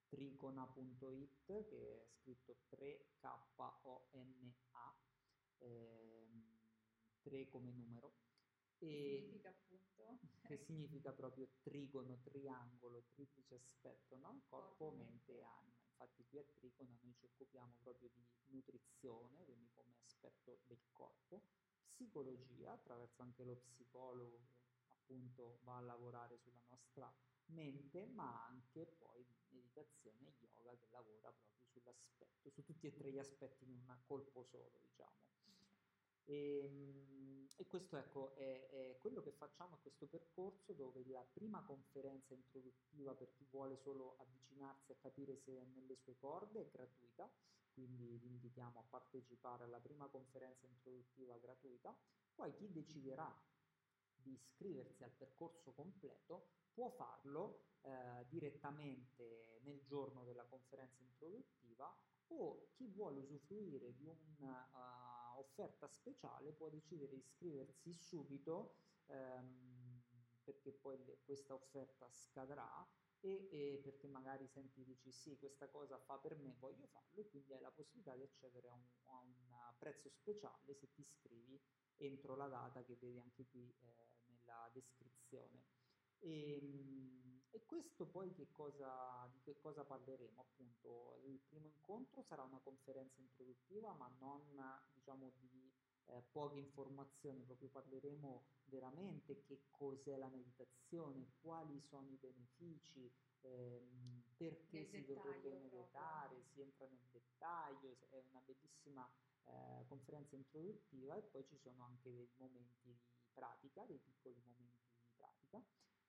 tricona.it 0.09 1.47
che 1.47 2.03
è 2.03 2.07
scritto 2.07 2.57
3K-O-N-A, 2.69 3.77
ehm, 5.59 6.59
3 7.23 7.49
come 7.49 7.73
numero. 7.73 8.15
E 8.79 9.21
significa 9.21 9.49
appunto? 9.49 10.19
Che 10.43 10.57
significa 10.59 11.13
proprio 11.13 11.49
trigono, 11.63 12.21
triangolo, 12.23 13.05
triplice 13.15 13.55
aspetto, 13.57 14.17
no? 14.19 14.43
Corpo, 14.49 14.91
mente 14.93 15.39
e 15.39 15.43
anima. 15.43 15.75
Infatti 15.91 16.25
qui 16.27 16.39
a 16.39 16.45
Tricona 16.45 16.95
noi 17.01 17.15
ci 17.17 17.25
occupiamo 17.25 17.79
proprio 17.83 18.11
di 18.11 18.23
nutrizione, 18.51 19.45
quindi 19.45 19.71
come 19.73 19.95
aspetto 20.05 20.61
del 20.67 20.83
corpo, 20.93 21.43
psicologia, 21.89 22.73
attraverso 22.73 23.23
anche 23.23 23.45
lo 23.45 23.57
psicologo 23.57 24.45
che 24.87 24.93
appunto 24.93 25.61
va 25.65 25.79
a 25.79 25.81
lavorare 25.81 26.37
sulla 26.39 26.63
nostra 26.69 27.13
mente, 27.47 28.07
ma 28.07 28.45
anche 28.47 28.87
poi 28.87 29.26
meditazione 29.77 30.35
e 30.41 30.47
yoga 30.55 30.77
che 30.77 30.87
lavora 30.91 31.33
proprio 31.33 31.67
sull'aspetto, 31.71 32.51
su 32.51 32.65
tutti 32.65 32.87
e 32.87 32.95
tre 32.95 33.11
gli 33.11 33.19
aspetti 33.19 33.65
in 33.65 33.71
un 33.71 33.99
colpo 34.07 34.45
solo, 34.45 34.81
diciamo. 34.81 35.15
E, 36.25 36.61
ehm, 36.65 37.49
e 37.59 37.67
questo 37.67 37.97
ecco, 37.97 38.35
è, 38.37 38.69
è, 38.69 38.99
quello 39.01 39.23
che 39.23 39.33
facciamo 39.33 39.77
a 39.77 39.79
questo 39.79 40.07
percorso 40.07 40.73
dove 40.73 41.05
la 41.07 41.25
prima 41.33 41.63
conferenza 41.63 42.35
introduttiva 42.35 43.15
per 43.15 43.33
chi 43.33 43.47
vuole 43.51 43.77
solo 43.77 44.17
avvicinarsi 44.19 44.93
a 44.93 44.97
capire 44.97 45.37
se 45.37 45.57
è 45.57 45.65
nelle 45.65 45.97
sue 45.97 46.17
corde 46.19 46.63
è 46.63 46.71
gratuita, 46.71 47.31
quindi 47.73 48.19
vi 48.19 48.29
invitiamo 48.29 48.81
a 48.81 48.83
partecipare 48.83 49.65
alla 49.65 49.81
prima 49.81 50.07
conferenza 50.09 50.67
introduttiva 50.67 51.37
gratuita, 51.39 51.97
poi 52.35 52.55
chi 52.55 52.71
deciderà 52.71 53.35
di 54.27 54.35
iscriversi 54.35 55.05
al 55.05 55.13
percorso 55.13 55.73
completo 55.73 56.49
può 56.73 56.91
farlo 56.91 57.67
eh, 57.83 58.27
direttamente 58.29 59.61
nel 59.63 59.83
giorno 59.85 60.25
della 60.25 60.45
conferenza 60.45 61.03
introduttiva 61.03 61.95
o 62.29 62.69
chi 62.73 62.89
vuole 62.89 63.21
usufruire 63.21 63.95
di 63.95 64.05
un'offerta 64.05 65.87
uh, 65.87 65.91
speciale 65.91 66.53
può 66.53 66.69
decidere 66.69 67.13
di 67.13 67.19
iscriversi 67.19 67.95
subito 67.95 68.75
ehm, 69.07 70.03
perché 70.43 70.73
poi 70.73 71.03
le, 71.05 71.21
questa 71.25 71.55
offerta 71.55 72.09
scadrà 72.11 72.85
e, 73.21 73.49
e, 73.51 73.81
perché 73.83 74.09
magari 74.09 74.47
senti 74.49 74.85
dici 74.85 75.13
sì 75.13 75.39
questa 75.39 75.69
cosa 75.69 75.99
fa 75.99 76.19
per 76.19 76.37
me 76.37 76.57
voglio 76.59 76.87
farlo 76.89 77.21
e 77.21 77.29
quindi 77.29 77.53
hai 77.55 77.61
la 77.61 77.71
possibilità 77.71 78.15
di 78.15 78.23
accedere 78.23 78.69
a 78.69 78.75
un, 78.75 78.87
a 79.05 79.19
un 79.21 79.75
prezzo 79.79 80.09
speciale 80.09 80.75
se 80.75 80.91
ti 80.93 81.01
iscrivi 81.01 81.61
entro 81.97 82.37
la 82.37 82.49
data 82.49 82.83
che 82.85 82.97
vedi 82.97 83.19
anche 83.19 83.47
qui 83.47 83.73
eh, 83.81 84.16
nella 84.47 84.71
descrizione. 84.73 85.65
E, 86.21 86.57
ehm, 86.57 87.43
e, 87.51 87.65
questo 87.65 88.07
poi 88.07 88.33
che 88.35 88.51
cosa, 88.53 89.29
di 89.33 89.41
che 89.43 89.59
cosa 89.59 89.85
parleremo? 89.85 90.41
Appunto, 90.41 91.21
il 91.25 91.41
primo 91.49 91.67
incontro 91.67 92.23
sarà 92.23 92.43
una 92.43 92.61
conferenza 92.63 93.21
introduttiva, 93.21 93.93
ma 93.95 94.09
non 94.19 94.43
diciamo 94.93 95.33
di 95.39 95.73
eh, 96.07 96.23
poche 96.31 96.59
informazioni, 96.59 97.43
proprio 97.43 97.69
parleremo 97.69 98.45
veramente 98.65 99.43
che 99.43 99.63
cos'è 99.71 100.17
la 100.17 100.29
meditazione, 100.29 101.33
quali 101.41 101.81
sono 101.89 102.11
i 102.11 102.17
benefici, 102.17 103.11
ehm, 103.43 104.16
perché 104.37 104.85
si 104.85 105.05
dovrebbe 105.05 105.51
meditare, 105.51 106.43
si 106.53 106.61
entra 106.61 106.87
nel 106.87 107.09
dettaglio, 107.11 107.97
è 108.11 108.23
una 108.31 108.43
bellissima 108.45 109.09
eh, 109.45 109.85
conferenza 109.87 110.37
introduttiva 110.37 111.17
e 111.17 111.23
poi 111.23 111.45
ci 111.47 111.57
sono 111.57 111.85
anche 111.85 112.13
dei 112.13 112.29
momenti 112.37 112.77
di 112.83 112.97
pratica, 113.33 113.85
dei 113.85 113.99
piccoli 113.99 114.41
momenti 114.45 114.85
di 115.01 115.11
pratica. 115.17 115.63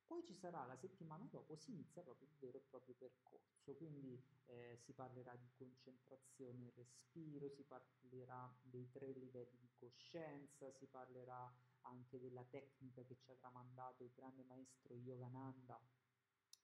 Poi 0.05 0.23
ci 0.23 0.33
sarà 0.33 0.65
la 0.65 0.77
settimana 0.77 1.25
dopo, 1.29 1.55
si 1.55 1.71
inizia 1.71 2.01
proprio 2.01 2.27
il 2.29 2.35
vero 2.39 2.57
e 2.57 2.61
proprio 2.61 2.95
percorso, 2.95 3.75
quindi 3.75 4.21
eh, 4.45 4.77
si 4.77 4.93
parlerà 4.93 5.35
di 5.35 5.49
concentrazione 5.57 6.67
e 6.67 6.73
respiro, 6.75 7.49
si 7.49 7.63
parlerà 7.63 8.49
dei 8.61 8.89
tre 8.89 9.11
livelli 9.11 9.57
di 9.59 9.69
coscienza, 9.77 10.71
si 10.71 10.87
parlerà 10.87 11.53
anche 11.81 12.19
della 12.19 12.43
tecnica 12.45 13.03
che 13.03 13.17
ci 13.17 13.31
avrà 13.31 13.49
mandato 13.49 14.03
il 14.03 14.11
grande 14.13 14.43
maestro 14.43 14.95
Yogananda, 14.95 15.77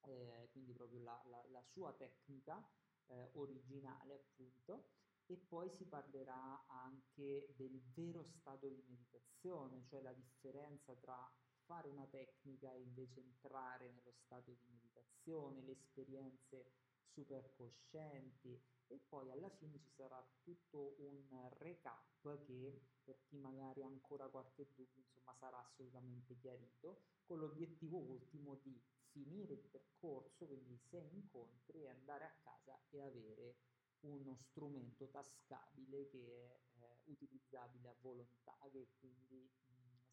eh, 0.05 0.49
quindi 0.51 0.73
proprio 0.73 1.01
la, 1.01 1.21
la, 1.29 1.43
la 1.51 1.63
sua 1.71 1.93
tecnica 1.93 2.65
eh, 3.07 3.29
originale 3.33 4.13
appunto, 4.13 4.89
e 5.25 5.37
poi 5.37 5.69
si 5.69 5.85
parlerà 5.85 6.65
anche 6.67 7.53
del 7.55 7.81
vero 7.93 8.23
stato 8.23 8.67
di 8.67 8.83
meditazione, 8.87 9.83
cioè 9.85 10.01
la 10.01 10.13
differenza 10.13 10.93
tra 10.95 11.31
fare 11.65 11.87
una 11.87 12.05
tecnica 12.07 12.73
e 12.73 12.81
invece 12.81 13.21
entrare 13.21 13.89
nello 13.91 14.11
stato 14.11 14.51
di 14.51 14.65
meditazione, 14.67 15.61
le 15.61 15.71
esperienze 15.71 16.73
super 17.13 17.53
coscienti 17.53 18.61
e 18.93 18.99
poi 19.09 19.31
alla 19.31 19.49
fine 19.49 19.79
ci 19.79 19.91
sarà 19.95 20.23
tutto 20.43 20.95
un 20.99 21.49
recap 21.57 22.43
che 22.45 22.81
per 23.03 23.19
chi 23.25 23.37
magari 23.37 23.81
ha 23.81 23.87
ancora 23.87 24.27
qualche 24.29 24.67
dubbio 24.75 25.01
insomma 25.01 25.33
sarà 25.39 25.59
assolutamente 25.59 26.37
chiarito 26.37 27.01
con 27.25 27.39
l'obiettivo 27.39 27.97
ultimo 27.97 28.55
di 28.61 28.79
finire 29.09 29.53
il 29.53 29.63
percorso, 29.69 30.45
quindi 30.45 30.77
sei 30.89 31.07
incontri 31.13 31.83
e 31.83 31.89
andare 31.89 32.25
a 32.25 32.35
casa 32.41 32.79
e 32.89 33.01
avere 33.01 33.57
uno 34.01 34.35
strumento 34.49 35.07
tascabile 35.09 36.07
che 36.09 36.19
è 36.19 36.81
eh, 36.81 36.99
utilizzabile 37.05 37.89
a 37.89 37.95
volontà, 38.01 38.57
che 38.71 38.89
quindi 38.99 39.49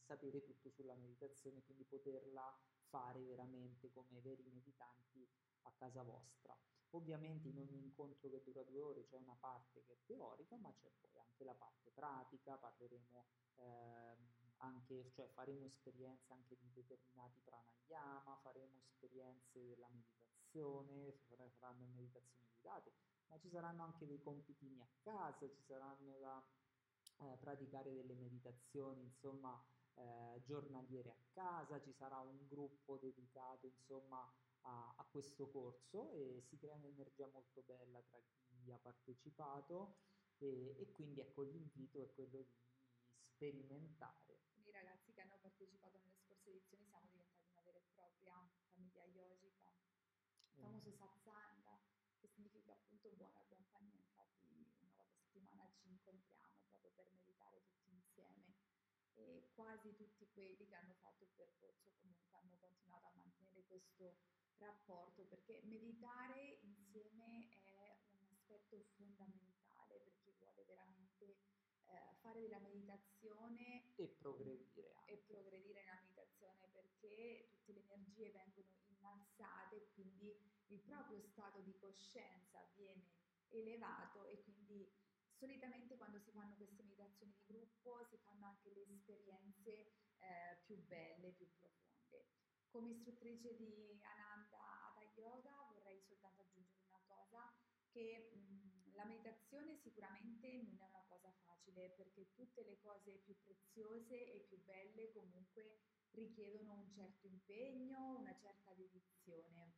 sapere 0.05 0.43
tutto 0.43 0.71
sulla 0.71 0.95
meditazione, 0.95 1.63
quindi 1.65 1.85
poterla 1.85 2.57
fare 2.89 3.23
veramente 3.23 3.91
come 3.93 4.21
veri 4.21 4.45
meditanti 4.51 5.29
a 5.63 5.73
casa 5.77 6.03
vostra. 6.03 6.57
Ovviamente 6.91 7.49
in 7.49 7.59
ogni 7.59 7.79
incontro 7.79 8.29
che 8.29 8.43
dura 8.43 8.63
due 8.65 8.81
ore 8.81 9.05
c'è 9.05 9.17
una 9.17 9.37
parte 9.39 9.83
che 9.85 9.93
è 9.93 9.99
teorica, 10.07 10.57
ma 10.57 10.73
c'è 10.73 10.91
poi 11.01 11.17
anche 11.19 11.45
la 11.45 11.55
parte 11.55 11.91
pratica, 11.91 12.57
parleremo 12.57 13.27
ehm, 13.57 14.17
anche, 14.59 15.11
cioè 15.15 15.29
faremo 15.29 15.67
esperienze 15.67 16.33
anche 16.33 16.57
di 16.59 16.71
determinati 16.73 17.41
pranayama, 17.45 18.39
faremo 18.43 18.79
esperienze 18.79 19.67
della 19.67 19.89
meditazione, 19.89 21.15
faranno 21.59 21.87
meditazioni 21.87 22.45
guidate, 22.51 22.93
ma 23.29 23.39
ci 23.39 23.49
saranno 23.49 23.85
anche 23.85 24.07
dei 24.07 24.21
compitini 24.21 24.81
a 24.81 24.89
casa, 25.03 25.49
ci 25.49 25.63
saranno 25.63 26.19
da 26.19 26.45
eh, 27.19 27.37
praticare 27.39 27.93
delle 27.93 28.15
meditazioni, 28.15 29.03
insomma, 29.03 29.63
eh, 29.95 30.43
giornaliere 30.45 31.11
a 31.11 31.17
casa, 31.33 31.81
ci 31.81 31.93
sarà 31.93 32.19
un 32.19 32.47
gruppo 32.49 32.97
dedicato 32.97 33.67
insomma 33.67 34.29
a, 34.63 34.95
a 34.97 35.05
questo 35.11 35.49
corso 35.49 36.11
e 36.13 36.43
si 36.49 36.59
crea 36.59 36.75
un'energia 36.75 37.27
molto 37.29 37.63
bella 37.63 38.03
tra 38.03 38.21
chi 38.47 38.71
ha 38.71 38.79
partecipato 38.79 39.97
e, 40.39 40.77
e 40.79 40.93
quindi 40.93 41.21
ecco 41.21 41.43
l'invito 41.43 42.03
è 42.03 42.13
quello 42.13 42.43
di 42.43 42.61
sperimentare. 43.41 44.39
I 44.65 44.73
ragazzi 44.73 45.13
che 45.13 45.21
hanno 45.21 45.39
partecipato 45.41 45.99
nelle 45.99 46.17
scorse 46.17 46.51
edizioni 46.51 46.87
siamo 46.87 47.07
diventati 47.11 47.49
una 47.51 47.63
vera 47.63 47.79
e 47.79 47.85
propria 47.93 48.37
famiglia 48.73 49.05
yogica, 49.07 49.69
il 49.69 50.59
eh. 50.59 50.63
famoso 50.63 50.93
satsanga, 50.93 51.81
che 52.19 52.29
significa 52.29 52.73
appunto 52.73 53.11
buona 53.11 53.43
compagnia, 53.49 53.99
infatti 53.99 54.45
una 54.45 54.61
volta 54.77 55.03
a 55.03 55.07
settimana 55.07 55.69
ci 55.73 55.89
incontriamo 55.89 56.61
proprio 56.69 56.91
per 56.93 57.09
meditare 57.13 57.63
tutti 57.65 57.93
insieme 57.93 58.57
e 59.15 59.51
quasi 59.55 59.95
tutti 59.97 60.29
quelli 60.33 60.67
che 60.67 60.75
hanno 60.75 60.95
fatto 61.01 61.25
il 61.25 61.31
percorso 61.35 61.93
comunque 62.01 62.37
hanno 62.37 62.57
continuato 62.59 63.07
a 63.07 63.13
mantenere 63.17 63.65
questo 63.67 64.17
rapporto 64.61 65.25
perché 65.25 65.61
meditare 65.65 66.59
insieme 66.63 67.49
è 67.65 67.99
un 68.13 68.27
aspetto 68.29 68.85
fondamentale 68.97 70.01
per 70.01 70.15
chi 70.23 70.33
vuole 70.39 70.65
veramente 70.65 71.25
eh, 71.87 72.15
fare 72.21 72.41
della 72.41 72.59
meditazione 72.59 73.95
e 73.97 74.09
progredire 74.19 74.93
anche. 74.95 75.13
e 75.13 75.17
progredire 75.27 75.83
nella 75.83 76.01
meditazione 76.03 76.69
perché 76.73 77.51
tutte 77.65 77.73
le 77.73 77.85
energie 77.85 78.31
vengono 78.31 78.69
innalzate 78.87 79.77
e 79.77 79.89
quindi 79.95 80.37
il 80.69 80.81
proprio 80.81 81.21
stato 81.21 81.61
di 81.61 81.75
coscienza 81.79 82.65
viene 82.77 83.09
elevato 83.49 84.27
e 84.27 84.43
quindi 84.43 84.89
solitamente 85.33 85.97
quando 85.97 86.19
si 86.21 86.31
fanno 86.31 86.55
queste 86.57 86.83
meditazioni 86.83 87.33
di 87.33 87.45
gruppo 87.47 88.05
si 88.05 88.19
fanno 88.19 88.47
anche 88.47 88.71
le 88.71 88.85
esperienze 88.87 89.73
eh, 90.19 90.61
più 90.67 90.77
belle, 90.87 91.33
più 91.33 91.49
profonde. 91.59 91.90
Come 92.71 92.91
istruttrice 92.91 93.57
di 93.57 93.99
Ananda 94.01 94.59
Hatha 94.87 95.03
Yoga 95.17 95.67
vorrei 95.73 96.01
soltanto 96.07 96.43
aggiungere 96.43 96.85
una 96.87 97.03
cosa, 97.05 97.53
che 97.91 98.31
mh, 98.33 98.95
la 98.95 99.05
meditazione 99.05 99.77
sicuramente 99.83 100.47
non 100.63 100.79
è 100.79 100.87
una 100.87 101.05
cosa 101.09 101.33
facile 101.43 101.91
perché 101.91 102.33
tutte 102.33 102.63
le 102.63 102.79
cose 102.79 103.19
più 103.25 103.35
preziose 103.43 104.33
e 104.33 104.47
più 104.49 104.63
belle 104.63 105.11
comunque 105.13 105.79
richiedono 106.13 106.75
un 106.75 106.89
certo 106.93 107.27
impegno, 107.27 108.19
una 108.19 108.37
certa 108.39 108.73
dedizione. 108.75 109.75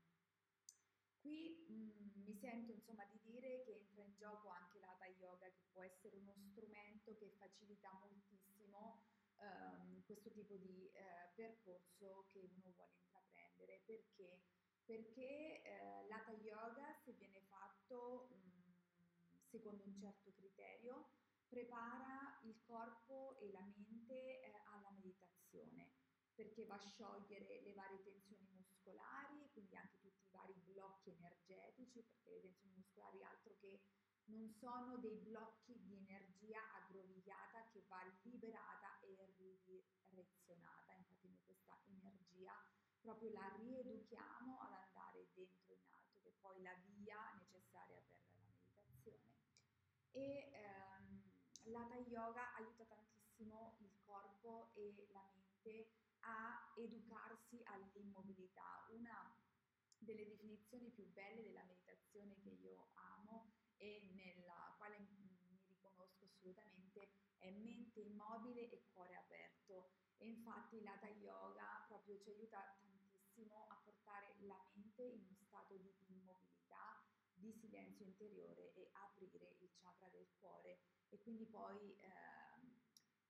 Qui 1.20 1.64
mh, 1.68 2.22
mi 2.24 2.34
sento 2.34 2.72
insomma 2.72 3.06
di 3.06 3.18
dire 3.22 3.62
che 3.64 3.72
entra 3.72 4.02
in 4.02 4.14
gioco 4.16 4.48
anche 4.48 4.78
l'Hatha 4.80 5.06
Yoga 5.06 5.46
che 5.46 5.64
può 5.72 5.82
essere 5.82 6.16
uno 6.16 6.34
strumento 6.50 7.16
che 7.16 7.30
facilita 7.38 7.90
moltissimo 8.00 9.01
ehm, 9.42 10.04
questo 10.04 10.30
tipo 10.30 10.56
di 10.56 10.90
eh, 10.92 11.32
percorso 11.34 12.28
che 12.32 12.40
uno 12.40 12.72
vuole 12.74 12.94
intraprendere. 12.94 13.82
Perché? 13.84 14.42
Perché 14.84 15.62
eh, 15.62 16.06
l'Hatha 16.08 16.32
Yoga, 16.32 16.94
se 17.04 17.12
viene 17.12 17.40
fatto 17.48 18.28
mh, 18.30 18.72
secondo 19.48 19.84
un 19.84 19.96
certo 19.96 20.32
criterio, 20.32 21.10
prepara 21.48 22.40
il 22.44 22.58
corpo 22.64 23.36
e 23.38 23.50
la 23.50 23.62
mente 23.76 24.40
eh, 24.40 24.62
alla 24.64 24.90
meditazione, 24.92 25.92
perché 26.34 26.64
va 26.64 26.74
a 26.76 26.80
sciogliere 26.80 27.60
le 27.62 27.74
varie 27.74 28.02
tensioni 28.02 28.48
muscolari, 28.52 29.50
quindi 29.52 29.76
anche 29.76 29.98
tutti 30.00 30.24
i 30.26 30.30
vari 30.30 30.54
blocchi 30.64 31.10
energetici, 31.10 32.02
perché 32.02 32.30
le 32.30 32.40
tensioni 32.40 32.74
muscolari 32.74 33.22
altro 33.22 33.54
che 33.60 33.82
non 34.24 34.48
sono 34.48 34.96
dei 34.98 35.18
blocchi 35.18 35.78
di 35.82 35.96
energia 35.96 36.60
aggrovigliata 36.74 37.68
che 37.70 37.84
va 37.88 38.02
liberata 38.22 38.91
ridirezionata, 39.80 40.92
infatti 40.92 41.28
noi 41.28 41.40
questa 41.44 41.80
energia 41.86 42.52
proprio 43.00 43.32
la 43.32 43.48
rieduchiamo 43.56 44.60
ad 44.60 44.72
andare 44.72 45.26
dentro 45.34 45.74
in 45.74 45.88
alto, 45.90 46.20
che 46.22 46.28
è 46.28 46.32
poi 46.40 46.62
la 46.62 46.74
via 46.86 47.32
necessaria 47.38 48.00
per 48.08 48.20
la 48.26 48.38
meditazione. 48.38 49.34
E 50.12 50.50
ehm, 50.52 51.32
l'Hatha 51.64 51.96
Yoga 51.96 52.54
aiuta 52.54 52.84
tantissimo 52.84 53.76
il 53.80 53.90
corpo 54.04 54.70
e 54.74 55.08
la 55.10 55.24
mente 55.34 55.90
a 56.20 56.72
educarsi 56.76 57.60
all'immobilità. 57.64 58.86
Una 58.90 59.34
delle 59.98 60.26
definizioni 60.26 60.90
più 60.90 61.10
belle 61.12 61.42
della 61.42 61.64
meditazione 61.64 62.38
che 62.40 62.50
io 62.50 62.90
amo 62.94 63.52
e 63.76 64.10
nella 64.14 64.74
quale 64.76 64.98
mi 64.98 65.38
riconosco 65.66 66.24
assolutamente 66.24 67.10
è 67.42 67.50
mente 67.50 68.00
immobile 68.00 68.70
e 68.70 68.86
cuore 68.92 69.14
aperto. 69.16 69.90
E 70.18 70.28
infatti 70.28 70.80
l'Hatha 70.82 71.08
Yoga 71.08 71.84
proprio 71.88 72.18
ci 72.20 72.30
aiuta 72.30 72.78
tantissimo 72.80 73.66
a 73.68 73.76
portare 73.82 74.36
la 74.40 74.58
mente 74.74 75.02
in 75.02 75.26
uno 75.26 75.36
stato 75.48 75.76
di 75.76 75.92
immobilità, 76.06 77.02
di 77.34 77.52
silenzio 77.52 78.06
interiore 78.06 78.72
e 78.74 78.88
aprire 78.92 79.56
il 79.58 79.70
chakra 79.80 80.08
del 80.08 80.28
cuore. 80.38 80.78
E 81.08 81.20
quindi 81.20 81.44
poi 81.46 81.98
ehm, 81.98 82.78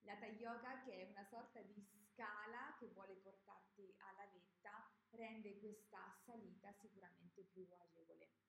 l'Hatha 0.03 0.27
Yoga, 0.27 0.83
che 0.83 0.93
è 0.93 1.11
una 1.11 1.25
sorta 1.25 1.63
di 1.63 1.83
scala 2.13 2.77
che 2.79 2.89
vuole 2.89 3.15
portarti 3.15 3.95
alla 3.97 4.27
vetta, 4.31 4.91
rende 5.11 5.59
questa 5.59 6.15
salita 6.25 6.73
sicuramente 6.75 7.43
più 7.45 7.67
agevole. 7.81 8.42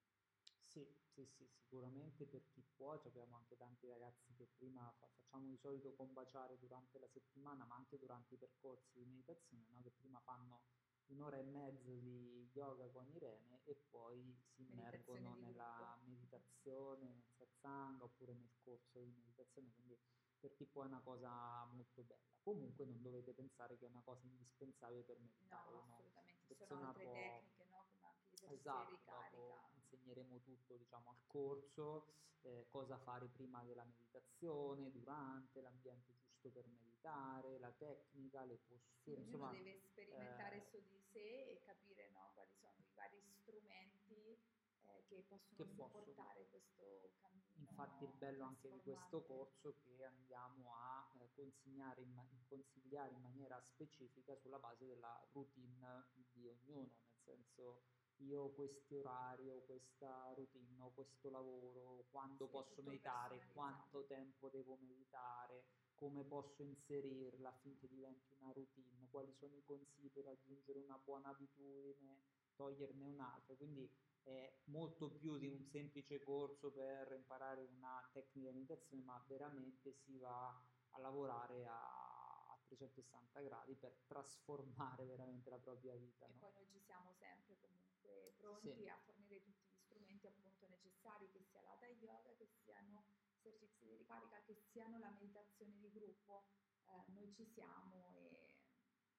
Sì, 0.74 0.84
sì, 1.14 1.24
sì, 1.36 1.48
sicuramente 1.60 2.26
per 2.26 2.42
chi 2.50 2.60
può, 2.74 3.00
abbiamo 3.04 3.36
anche 3.36 3.56
tanti 3.56 3.86
ragazzi 3.86 4.34
che 4.34 4.48
prima 4.56 4.92
facciamo 4.98 5.46
di 5.46 5.56
solito 5.56 5.94
combaciare 5.94 6.58
durante 6.58 6.98
la 6.98 7.06
settimana, 7.06 7.64
ma 7.64 7.76
anche 7.76 7.96
durante 7.96 8.34
i 8.34 8.38
percorsi 8.38 8.98
di 8.98 9.04
meditazione, 9.04 9.68
no? 9.70 9.82
che 9.82 9.92
prima 9.92 10.18
fanno 10.24 10.62
un'ora 11.06 11.36
e 11.36 11.44
mezzo 11.44 11.92
di 11.94 12.50
yoga 12.54 12.88
con 12.88 13.08
Irene 13.08 13.60
e 13.62 13.76
poi 13.88 14.36
si 14.52 14.62
immergono 14.62 15.36
nella 15.36 15.96
meditazione, 16.02 17.06
nel 17.06 17.22
satsanga 17.36 18.02
oppure 18.02 18.34
nel 18.34 18.50
corso 18.64 18.98
di 18.98 19.12
meditazione, 19.12 19.70
quindi 19.74 19.96
per 20.40 20.54
chi 20.56 20.64
può 20.66 20.82
è 20.82 20.86
una 20.86 21.02
cosa 21.02 21.66
molto 21.66 22.02
bella. 22.02 22.34
Comunque 22.42 22.84
non 22.84 23.00
dovete 23.00 23.32
pensare 23.32 23.78
che 23.78 23.86
è 23.86 23.88
una 23.88 24.02
cosa 24.02 24.26
indispensabile 24.26 25.04
per 25.04 25.20
meditare. 25.20 25.70
No, 25.70 25.76
no? 25.76 25.92
assolutamente, 25.92 26.56
ci 26.56 26.66
sono 26.66 26.88
altre 26.88 27.04
può... 27.04 27.12
tecniche, 27.12 27.64
no? 27.66 27.86
come 27.90 28.08
anche 28.08 28.54
esatto, 28.54 28.90
ricarica. 28.90 29.83
Insegneremo 30.04 30.40
tutto 30.40 30.76
diciamo, 30.76 31.10
al 31.10 31.26
corso, 31.26 32.06
eh, 32.42 32.66
cosa 32.68 32.98
fare 32.98 33.26
prima 33.28 33.62
della 33.64 33.84
meditazione, 33.84 34.90
durante, 34.90 35.62
l'ambiente 35.62 36.14
giusto 36.14 36.50
per 36.50 36.66
meditare, 36.66 37.58
la 37.58 37.72
tecnica, 37.72 38.44
le 38.44 38.58
posture. 38.66 39.16
Sì, 39.16 39.20
insomma, 39.22 39.50
deve 39.50 39.80
sperimentare 39.80 40.56
eh, 40.56 40.68
su 40.70 40.82
di 40.86 41.00
sé 41.12 41.50
e 41.50 41.62
capire 41.64 42.10
no, 42.10 42.30
quali 42.34 42.52
sono 42.60 42.74
i 42.76 42.94
vari 42.94 43.22
strumenti 43.40 44.38
eh, 44.82 45.04
che 45.08 45.24
possono 45.26 45.56
che 45.56 45.64
supportare 45.64 46.46
questo 46.50 47.12
cammino. 47.20 47.42
Infatti 47.56 48.04
il 48.04 48.12
bello 48.18 48.44
anche 48.44 48.70
di 48.70 48.80
questo 48.82 49.22
corso 49.22 49.70
è 49.70 49.74
che 49.82 50.04
andiamo 50.04 50.74
a 50.74 51.10
eh, 51.18 51.30
consigliare, 51.34 52.02
in, 52.02 52.14
consigliare 52.46 53.12
in 53.12 53.20
maniera 53.20 53.60
specifica 53.72 54.36
sulla 54.36 54.58
base 54.58 54.86
della 54.86 55.26
routine 55.32 56.08
di 56.32 56.46
ognuno, 56.46 56.92
nel 57.06 57.18
senso 57.24 57.82
io 58.18 58.50
questi 58.50 58.94
orari 58.94 59.48
o 59.50 59.62
questa 59.64 60.32
routine 60.34 60.80
o 60.80 60.90
questo 60.92 61.30
lavoro, 61.30 62.06
quando 62.10 62.46
sì, 62.46 62.50
posso 62.50 62.82
meditare, 62.82 63.48
quanto 63.52 64.04
tempo 64.06 64.48
devo 64.48 64.76
meditare, 64.80 65.64
come 65.94 66.24
posso 66.24 66.62
inserirla 66.62 67.48
affinché 67.48 67.88
diventi 67.88 68.34
una 68.38 68.52
routine, 68.52 69.08
quali 69.10 69.32
sono 69.32 69.56
i 69.56 69.62
consigli 69.64 70.10
per 70.10 70.24
raggiungere 70.24 70.78
una 70.80 70.98
buona 70.98 71.28
abitudine, 71.28 72.20
toglierne 72.54 73.04
un'altra. 73.04 73.54
Quindi 73.54 73.90
è 74.22 74.60
molto 74.64 75.10
più 75.10 75.38
di 75.38 75.46
un 75.46 75.62
semplice 75.64 76.22
corso 76.22 76.70
per 76.72 77.12
imparare 77.12 77.62
una 77.62 78.08
tecnica 78.12 78.50
di 78.50 78.56
meditazione, 78.56 79.02
ma 79.02 79.22
veramente 79.28 79.92
si 79.92 80.16
va 80.18 80.48
a 80.90 80.98
lavorare 80.98 81.66
a, 81.66 81.74
a 81.74 82.58
360 82.66 83.40
gradi 83.40 83.74
per 83.74 83.94
trasformare 84.06 85.04
veramente 85.06 85.50
la 85.50 85.58
propria 85.58 85.94
vita. 85.94 86.26
E 86.26 86.32
no? 86.32 86.38
poi 86.38 86.52
noi 86.54 86.66
ci 86.68 86.80
siamo 86.80 87.12
sempre 87.12 87.56
comunque 87.60 87.93
pronti 88.36 88.74
sì. 88.74 88.88
a 88.88 88.96
fornire 89.04 89.42
tutti 89.42 89.66
gli 89.66 89.78
strumenti 89.84 90.26
appunto 90.26 90.66
necessari, 90.68 91.30
che 91.30 91.42
sia 91.50 91.62
l'Hatha 91.62 91.86
Yoga, 91.86 92.34
che 92.36 92.48
siano 92.62 93.06
esercizi 93.40 93.84
di 93.84 93.96
ricarica, 93.96 94.42
che 94.44 94.56
siano 94.70 94.98
la 94.98 95.10
meditazione 95.10 95.78
di 95.78 95.90
gruppo. 95.90 96.46
Eh, 96.86 97.10
noi 97.12 97.32
ci 97.32 97.46
siamo 97.46 98.14
e 98.16 98.52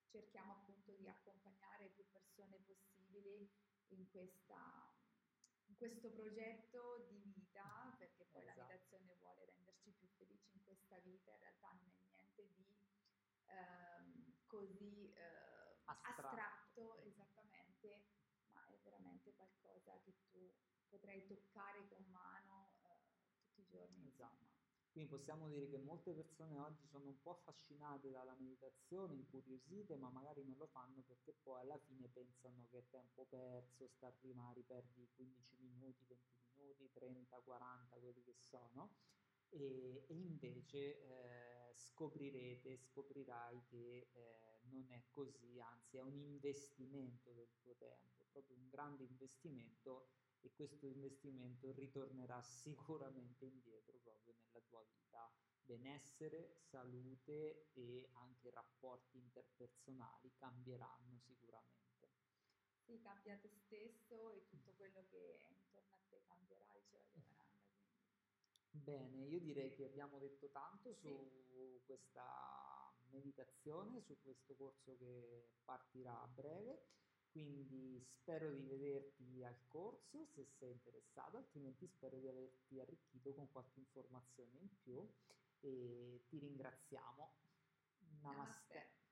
cerchiamo 0.10 0.54
appunto 0.54 0.94
di 0.94 1.08
accompagnare 1.08 1.90
più 1.90 2.06
persone 2.10 2.60
possibili 2.60 3.52
in, 3.90 4.10
questa, 4.10 4.94
in 5.66 5.76
questo 5.76 6.12
progetto 6.12 7.08
di 7.10 7.18
vita, 7.18 7.96
perché 7.98 8.26
poi 8.26 8.44
esatto. 8.44 8.60
la 8.60 8.68
meditazione 8.68 9.16
vuole 9.20 9.46
renderci 9.46 9.92
più 9.92 10.08
felici 10.16 10.54
in 10.54 10.64
questa 10.64 10.98
vita, 11.00 11.32
in 11.32 11.40
realtà 11.40 11.72
non 11.74 11.92
è 11.92 12.02
niente 12.08 12.48
di 12.54 12.78
ehm, 13.46 14.36
così 14.46 15.12
eh, 15.14 15.80
astratto. 15.84 16.28
astratto, 16.28 16.98
esattamente, 17.04 18.06
ma 18.52 18.66
è 18.68 18.80
veramente 18.84 19.34
qualcosa 19.86 20.12
che 20.12 20.28
tu 20.32 20.52
potrai 20.90 21.26
toccare 21.26 21.88
con 21.88 22.04
mano 22.10 22.74
eh, 22.82 22.98
tutti 23.38 23.62
i 23.62 23.66
giorni. 23.68 24.08
Esatto. 24.08 24.54
Quindi 24.92 25.10
possiamo 25.10 25.50
dire 25.50 25.68
che 25.68 25.78
molte 25.78 26.14
persone 26.14 26.58
oggi 26.58 26.88
sono 26.88 27.10
un 27.10 27.22
po' 27.22 27.32
affascinate 27.32 28.12
dalla 28.12 28.34
meditazione, 28.40 29.14
incuriosite, 29.14 29.98
ma 29.98 30.10
magari 30.10 30.46
non 30.46 30.56
lo 30.58 30.68
fanno 30.68 31.02
perché 31.06 31.34
poi 31.44 31.60
alla 31.60 31.78
fine 31.78 32.08
pensano 32.08 32.66
che 32.70 32.78
è 32.78 32.84
tempo 32.90 33.26
perso, 33.26 33.90
sta 33.90 34.10
prima 34.10 34.54
riperdi 34.54 35.10
15 35.16 35.58
minuti, 35.58 36.06
20 36.08 36.40
minuti, 36.54 36.90
30, 36.94 37.42
40, 37.42 37.98
quelli 37.98 38.24
che 38.24 38.36
sono. 38.38 38.96
E, 39.50 40.06
e 40.08 40.14
invece 40.14 40.98
eh, 41.02 41.74
scoprirete, 41.76 42.78
scoprirai 42.78 43.64
che 43.66 44.08
eh, 44.14 44.62
non 44.70 44.90
è 44.92 45.04
così, 45.10 45.60
anzi 45.60 45.98
è 45.98 46.02
un 46.02 46.16
investimento 46.16 47.34
del 47.34 47.52
tuo 47.62 47.76
tempo, 47.76 48.25
proprio 48.36 48.58
un 48.58 48.68
grande 48.68 49.04
investimento 49.04 50.10
e 50.42 50.52
questo 50.54 50.86
investimento 50.86 51.72
ritornerà 51.72 52.42
sicuramente 52.42 53.46
indietro 53.46 53.98
proprio 54.04 54.34
nella 54.34 54.60
tua 54.68 54.84
vita. 54.84 55.32
Benessere, 55.62 56.60
salute 56.60 57.72
e 57.74 58.10
anche 58.12 58.52
rapporti 58.52 59.18
interpersonali 59.18 60.36
cambieranno 60.36 61.18
sicuramente. 61.20 62.12
Sì, 62.84 63.00
cambia 63.02 63.38
te 63.38 63.50
stesso 63.50 64.32
e 64.32 64.46
tutto 64.48 64.74
quello 64.74 65.06
che 65.10 65.38
è 65.38 65.48
intorno 65.50 65.96
a 65.96 66.02
te 66.08 66.22
cambierà, 66.28 66.72
diceva 66.76 67.04
Yogananda. 67.14 67.64
Bene, 68.70 69.26
io 69.26 69.40
direi 69.40 69.74
che 69.74 69.86
abbiamo 69.86 70.20
detto 70.20 70.50
tanto 70.52 70.94
sì. 70.94 71.08
su 71.08 71.82
questa 71.86 72.94
meditazione, 73.10 74.02
su 74.02 74.22
questo 74.22 74.56
corso 74.56 74.96
che 74.98 75.50
partirà 75.64 76.22
a 76.22 76.28
breve. 76.28 76.90
Quindi 77.36 78.02
spero 78.22 78.50
di 78.50 78.64
vederti 78.64 79.44
al 79.44 79.58
corso 79.68 80.26
se 80.34 80.48
sei 80.58 80.72
interessato, 80.72 81.36
altrimenti 81.36 81.86
spero 81.86 82.18
di 82.18 82.30
averti 82.30 82.80
arricchito 82.80 83.34
con 83.34 83.52
qualche 83.52 83.78
informazione 83.78 84.58
in 84.58 84.70
più 84.82 85.06
e 85.60 86.24
ti 86.30 86.40
ringraziamo. 86.40 87.34
Namaste. 88.22 88.24
Namaste. 88.24 89.05